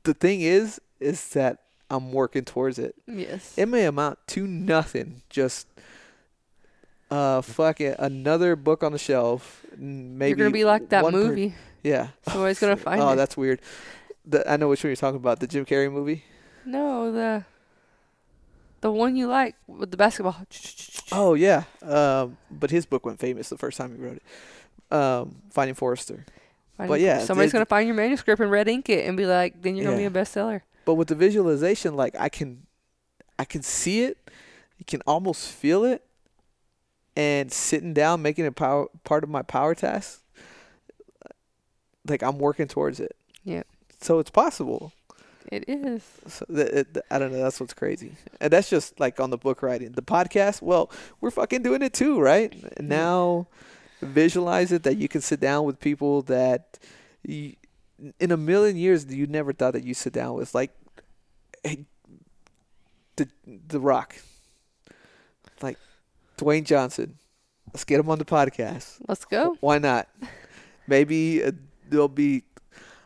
[0.04, 1.58] the thing is, is that
[1.90, 2.94] I'm working towards it.
[3.06, 3.54] Yes.
[3.56, 5.66] It may amount to nothing, just
[7.10, 9.64] uh fucking another book on the shelf.
[9.76, 11.54] Maybe You're gonna be like that one per- movie.
[11.82, 12.08] yeah.
[12.28, 13.16] Somebody's gonna find oh, it.
[13.16, 13.60] that's weird.
[14.26, 15.40] The, I know which one you're talking about.
[15.40, 16.24] The Jim Carrey movie.
[16.66, 17.44] No, the
[18.82, 20.36] the one you like with the basketball.
[21.12, 21.64] Oh yeah.
[21.82, 24.22] Um, but his book went famous the first time he wrote it.
[24.90, 26.24] Um, Finding Forrester.
[26.76, 29.26] Finding- but yeah, somebody's the- gonna find your manuscript and red ink it and be
[29.26, 30.62] like, then you're gonna be a bestseller.
[30.84, 32.66] But with the visualization, like I can,
[33.38, 34.16] I can see it.
[34.78, 36.02] You can almost feel it.
[37.16, 40.22] And sitting down, making it power part of my power task.
[42.08, 43.16] Like I'm working towards it.
[43.44, 43.64] Yeah.
[44.00, 44.92] So it's possible.
[45.50, 46.02] It is.
[46.26, 47.42] So th- it, I don't know.
[47.42, 49.92] That's what's crazy, and that's just like on the book writing.
[49.92, 52.54] The podcast, well, we're fucking doing it too, right?
[52.80, 53.46] Now,
[54.00, 56.78] visualize it that you can sit down with people that,
[57.22, 57.54] you,
[58.20, 60.72] in a million years, you never thought that you sit down with, like,
[61.64, 61.86] hey,
[63.16, 63.28] the
[63.66, 64.16] the Rock,
[65.60, 65.78] like
[66.38, 67.18] Dwayne Johnson.
[67.72, 68.98] Let's get him on the podcast.
[69.06, 69.56] Let's go.
[69.60, 70.08] Why not?
[70.86, 71.52] Maybe uh,
[71.88, 72.44] there'll be.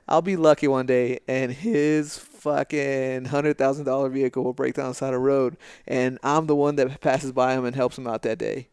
[0.08, 4.88] I'll be lucky one day, and his fucking hundred thousand dollar vehicle will break down
[4.88, 7.96] the side of the road, and I'm the one that passes by him and helps
[7.98, 8.68] him out that day,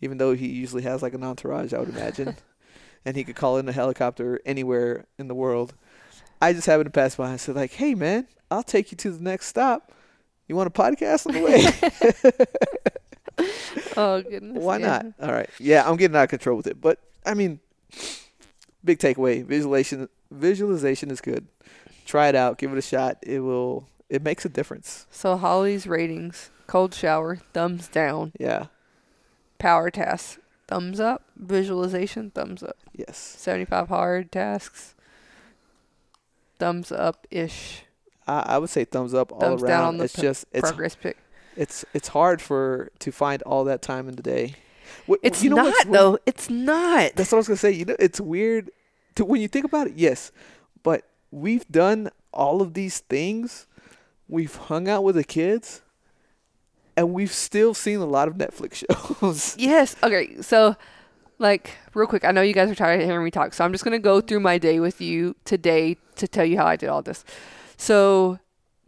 [0.00, 2.36] even though he usually has like an entourage, I would imagine,
[3.04, 5.74] and he could call in a helicopter anywhere in the world.
[6.40, 9.10] I just happened to pass by and said like, "Hey man, I'll take you to
[9.10, 9.92] the next stop.
[10.48, 12.46] You want a podcast on the way?"
[13.96, 14.62] Oh goodness.
[14.62, 14.86] Why yeah.
[14.86, 15.06] not?
[15.20, 15.48] All right.
[15.58, 16.80] Yeah, I'm getting out of control with it.
[16.80, 17.60] But I mean,
[18.84, 20.08] big takeaway: visualization.
[20.30, 21.46] Visualization is good.
[22.04, 22.58] Try it out.
[22.58, 23.18] Give it a shot.
[23.22, 23.88] It will.
[24.08, 25.06] It makes a difference.
[25.10, 28.32] So Holly's ratings: cold shower, thumbs down.
[28.38, 28.66] Yeah.
[29.58, 30.38] Power tasks,
[30.68, 31.22] thumbs up.
[31.36, 32.76] Visualization, thumbs up.
[32.94, 33.16] Yes.
[33.16, 34.94] Seventy-five hard tasks,
[36.58, 37.82] thumbs up ish.
[38.26, 39.68] I, I would say thumbs up all Thumbs around.
[39.70, 41.16] down on the it's p- just it's Progress pic.
[41.56, 44.54] it's it's hard for to find all that time in the day.
[45.08, 46.18] Wh- It's you know not though.
[46.26, 47.12] It's not.
[47.14, 47.70] That's what I was gonna say.
[47.72, 48.70] You know, it's weird
[49.14, 49.94] to when you think about it.
[49.96, 50.32] Yes,
[50.82, 53.66] but we've done all of these things.
[54.28, 55.82] We've hung out with the kids,
[56.96, 58.84] and we've still seen a lot of Netflix
[59.20, 59.56] shows.
[59.58, 59.96] Yes.
[60.02, 60.40] Okay.
[60.42, 60.76] So,
[61.38, 63.72] like, real quick, I know you guys are tired of hearing me talk, so I'm
[63.72, 66.88] just gonna go through my day with you today to tell you how I did
[66.88, 67.24] all this.
[67.76, 68.38] So,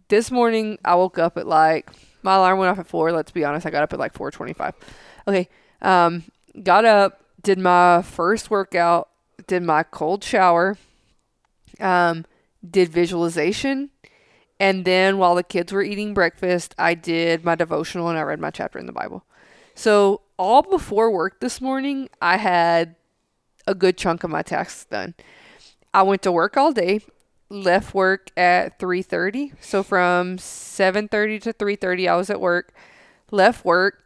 [0.09, 1.91] this morning I woke up at like
[2.23, 3.13] my alarm went off at four.
[3.13, 4.75] Let's be honest, I got up at like four twenty-five.
[5.27, 5.49] Okay.
[5.83, 6.25] Um,
[6.63, 9.09] got up, did my first workout,
[9.47, 10.77] did my cold shower,
[11.81, 12.25] um,
[12.69, 13.91] did visualization.
[14.61, 18.41] And then while the kids were eating breakfast, I did my devotional and I read
[18.41, 19.25] my chapter in the Bible.
[19.75, 22.97] So, all before work this morning, I had
[23.67, 25.15] a good chunk of my tasks done.
[25.95, 27.01] I went to work all day,
[27.49, 29.53] left work at 3:30.
[29.61, 32.73] So from 7:30 to 3:30 I was at work.
[33.31, 34.03] Left work,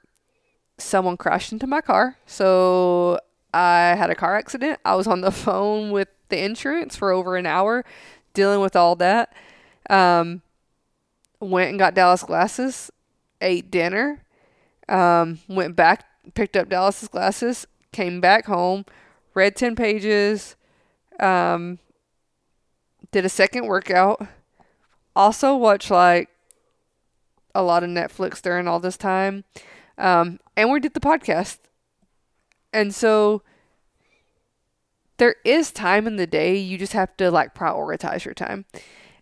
[0.78, 2.18] someone crashed into my car.
[2.26, 3.18] So,
[3.54, 4.80] I had a car accident.
[4.84, 7.84] I was on the phone with the insurance for over an hour
[8.34, 9.32] dealing with all that.
[9.90, 10.42] Um
[11.42, 12.90] went and got Dallas glasses,
[13.40, 14.22] ate dinner,
[14.88, 16.04] um, went back,
[16.34, 18.84] picked up Dallas's glasses, came back home,
[19.34, 20.56] read 10 pages,
[21.20, 21.78] um,
[23.10, 24.26] did a second workout,
[25.14, 26.28] also watched like
[27.54, 29.44] a lot of Netflix during all this time,
[29.98, 31.58] um, and we did the podcast.
[32.72, 33.42] And so
[35.18, 38.64] there is time in the day, you just have to like prioritize your time.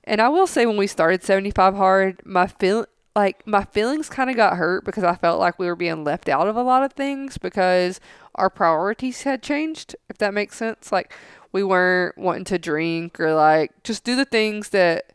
[0.05, 4.31] And I will say when we started 75 hard, my feel like my feelings kind
[4.31, 6.83] of got hurt because I felt like we were being left out of a lot
[6.83, 8.01] of things because
[8.35, 10.93] our priorities had changed, if that makes sense.
[10.93, 11.13] Like
[11.53, 15.13] we weren't wanting to drink or like just do the things that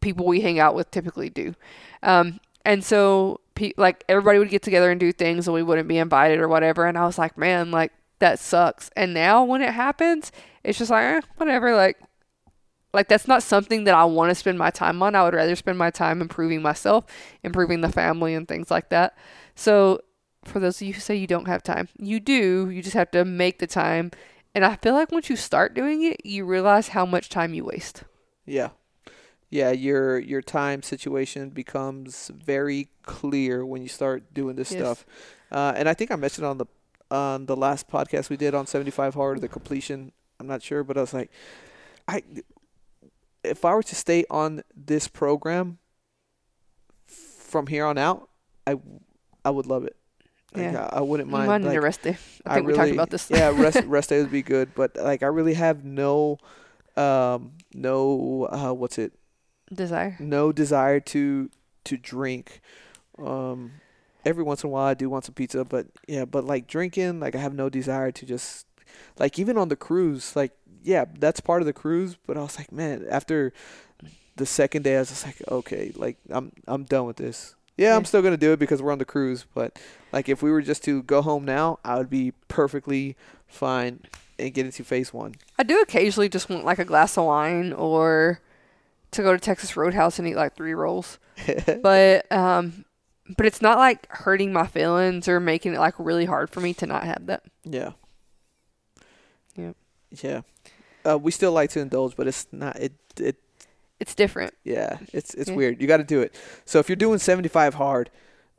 [0.00, 1.54] people we hang out with typically do.
[2.02, 5.88] Um, and so pe- like everybody would get together and do things and we wouldn't
[5.88, 6.86] be invited or whatever.
[6.86, 8.90] And I was like, man, like that sucks.
[8.96, 10.30] And now when it happens,
[10.62, 11.74] it's just like, eh, whatever.
[11.74, 11.98] Like
[12.94, 15.14] like that's not something that I want to spend my time on.
[15.14, 17.04] I would rather spend my time improving myself,
[17.42, 19.16] improving the family and things like that.
[19.54, 20.00] So
[20.44, 22.70] for those of you who say you don't have time, you do.
[22.70, 24.10] You just have to make the time.
[24.54, 27.64] And I feel like once you start doing it, you realize how much time you
[27.64, 28.04] waste.
[28.46, 28.70] Yeah.
[29.50, 34.80] Yeah, your your time situation becomes very clear when you start doing this Yes.
[34.80, 35.06] stuff.
[35.50, 36.66] Uh, and I think I mentioned on the
[37.10, 40.12] on the last podcast we did on 75 hard the completion.
[40.40, 41.30] I'm not sure, but I was like
[42.08, 42.22] I
[43.44, 45.78] if I were to stay on this program
[47.06, 48.28] from here on out,
[48.66, 48.76] I
[49.44, 49.96] I would love it.
[50.54, 50.88] Like, Yeah.
[50.92, 51.64] I, I wouldn't mind.
[51.64, 52.16] need like, a rest day.
[52.46, 53.30] I I think we talked about this.
[53.30, 56.38] yeah, rest rest day would be good, but like I really have no,
[56.96, 59.12] um, no, uh, what's it?
[59.72, 60.16] Desire.
[60.20, 61.50] No desire to
[61.84, 62.60] to drink.
[63.18, 63.72] Um,
[64.24, 67.20] every once in a while I do want some pizza, but yeah, but like drinking,
[67.20, 68.66] like I have no desire to just,
[69.18, 72.58] like even on the cruise, like yeah, that's part of the cruise, but I was
[72.58, 73.52] like, man, after
[74.36, 77.54] the second day, I was just like, okay, like I'm I'm done with this.
[77.76, 79.78] Yeah, I'm still gonna do it because we're on the cruise, but
[80.12, 83.16] like if we were just to go home now, I would be perfectly
[83.46, 84.00] fine
[84.38, 85.34] and get into phase one.
[85.58, 88.40] I do occasionally just want like a glass of wine or
[89.12, 91.18] to go to Texas Roadhouse and eat like three rolls.
[91.82, 92.84] but um
[93.36, 96.74] but it's not like hurting my feelings or making it like really hard for me
[96.74, 97.42] to not have that.
[97.64, 97.92] Yeah.
[99.56, 99.72] Yeah.
[100.22, 100.40] Yeah.
[101.08, 102.76] Uh, we still like to indulge, but it's not.
[102.76, 102.92] It.
[103.18, 103.36] It.
[104.00, 104.54] It's different.
[104.64, 104.98] Yeah.
[105.12, 105.34] It's.
[105.34, 105.56] It's Yeah.
[105.56, 105.80] weird.
[105.80, 106.34] You got to do it.
[106.64, 108.10] So if you're doing 75 hard,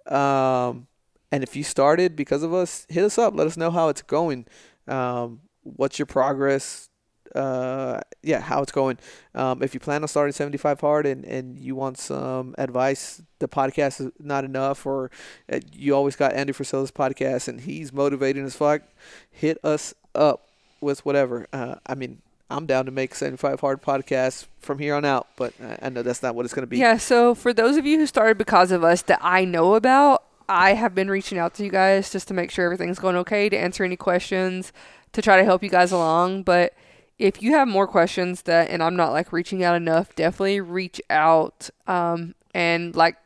[0.07, 0.87] um,
[1.31, 3.35] and if you started because of us, hit us up.
[3.35, 4.45] Let us know how it's going.
[4.87, 6.89] Um, what's your progress?
[7.33, 8.97] Uh, yeah, how it's going.
[9.33, 13.47] Um, if you plan on starting 75 hard and, and you want some advice, the
[13.49, 15.11] podcast is not enough, or
[15.51, 18.83] uh, you always got Andy Frisella's podcast and he's motivating as fuck,
[19.29, 20.47] hit us up
[20.85, 21.47] with whatever.
[21.51, 25.53] Uh, I mean, I'm down to make 75 hard podcasts from here on out, but
[25.81, 26.77] I, know that's not what it's going to be.
[26.77, 30.23] Yeah, so for those of you who started because of us that I know about,
[30.47, 33.49] I have been reaching out to you guys just to make sure everything's going okay,
[33.49, 34.71] to answer any questions,
[35.13, 36.43] to try to help you guys along.
[36.43, 36.73] But
[37.17, 41.01] if you have more questions that and I'm not like reaching out enough, definitely reach
[41.09, 41.69] out.
[41.87, 43.17] Um, and like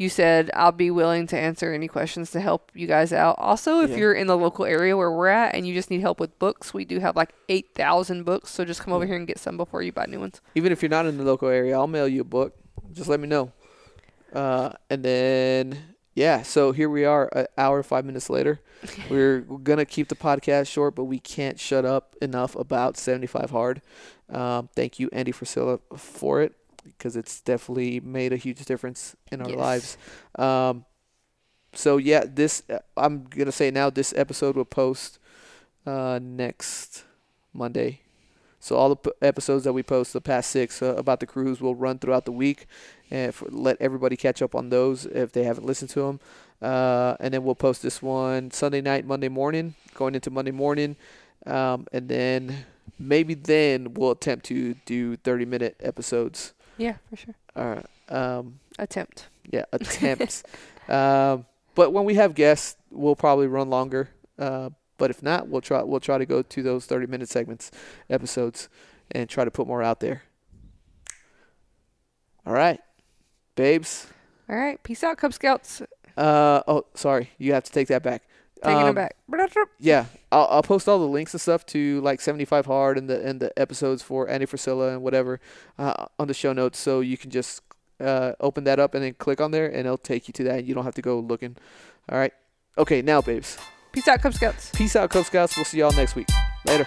[0.00, 3.36] you said, I'll be willing to answer any questions to help you guys out.
[3.38, 3.96] Also, if Yeah.
[3.98, 6.72] you're in the local area where we're at and you just need help with books,
[6.72, 8.50] we do have like 8,000 books.
[8.50, 10.40] So just come over here and get some before you buy new ones.
[10.54, 12.54] Even if you're not in the local area, I'll mail you a book.
[12.92, 13.52] Just let me know.
[14.32, 15.78] Uh, and then
[16.14, 18.58] yeah, so here we are, an hour five minutes later.
[19.10, 23.50] We're, we're gonna keep the podcast short, but we can't shut up enough about 75
[23.50, 23.82] hard.
[24.30, 29.40] Um, thank you, Andy Frisella, for it because it's definitely made a huge difference in
[29.42, 29.56] our Yes.
[29.58, 29.96] lives.
[30.38, 30.84] Um,
[31.72, 32.62] so yeah, this
[32.96, 33.90] I'm gonna say now.
[33.90, 35.18] This episode will post
[35.86, 37.04] uh, next
[37.52, 38.00] Monday.
[38.62, 41.60] So all the p- episodes that we post, the past six uh, about the cruise,
[41.60, 42.66] will run throughout the week,
[43.10, 46.20] and for, let everybody catch up on those if they haven't listened to them.
[46.60, 50.96] Uh, and then we'll post this one Sunday night, Monday morning, going into Monday morning,
[51.46, 52.66] um, and then
[52.98, 56.52] maybe then we'll attempt to do 30 minute episodes.
[56.80, 57.34] Yeah, for sure.
[57.54, 59.28] Uh, um, Attempt.
[59.50, 60.42] yeah, attempts.
[60.88, 64.08] um, but when we have guests, we'll probably run longer.
[64.38, 67.70] Uh, but if not, we'll try we'll try to go to those thirty minute segments,
[68.08, 68.68] episodes,
[69.10, 70.22] and try to put more out there.
[72.46, 72.80] All right,
[73.56, 74.06] babes.
[74.48, 74.82] All right.
[74.82, 75.82] Peace out, Cub Scouts.
[76.16, 78.22] Uh oh, sorry, you have to take that back.
[78.62, 79.16] Taking it Um, back.
[79.78, 83.24] Yeah, I'll, I'll post all the links and stuff to like 75 hard and the
[83.24, 85.40] and the episodes for Andy Frisella and whatever
[85.78, 87.62] uh, on the show notes, so you can just
[88.00, 90.64] uh, open that up and then click on there, and it'll take you to that.
[90.64, 91.56] You don't have to go looking.
[92.10, 92.32] All right.
[92.78, 93.56] Okay, now, babes.
[93.92, 94.70] Peace out, Cub Scouts.
[94.74, 95.56] Peace out, Cub Scouts.
[95.56, 96.28] We'll see y'all next week.
[96.66, 96.86] Later.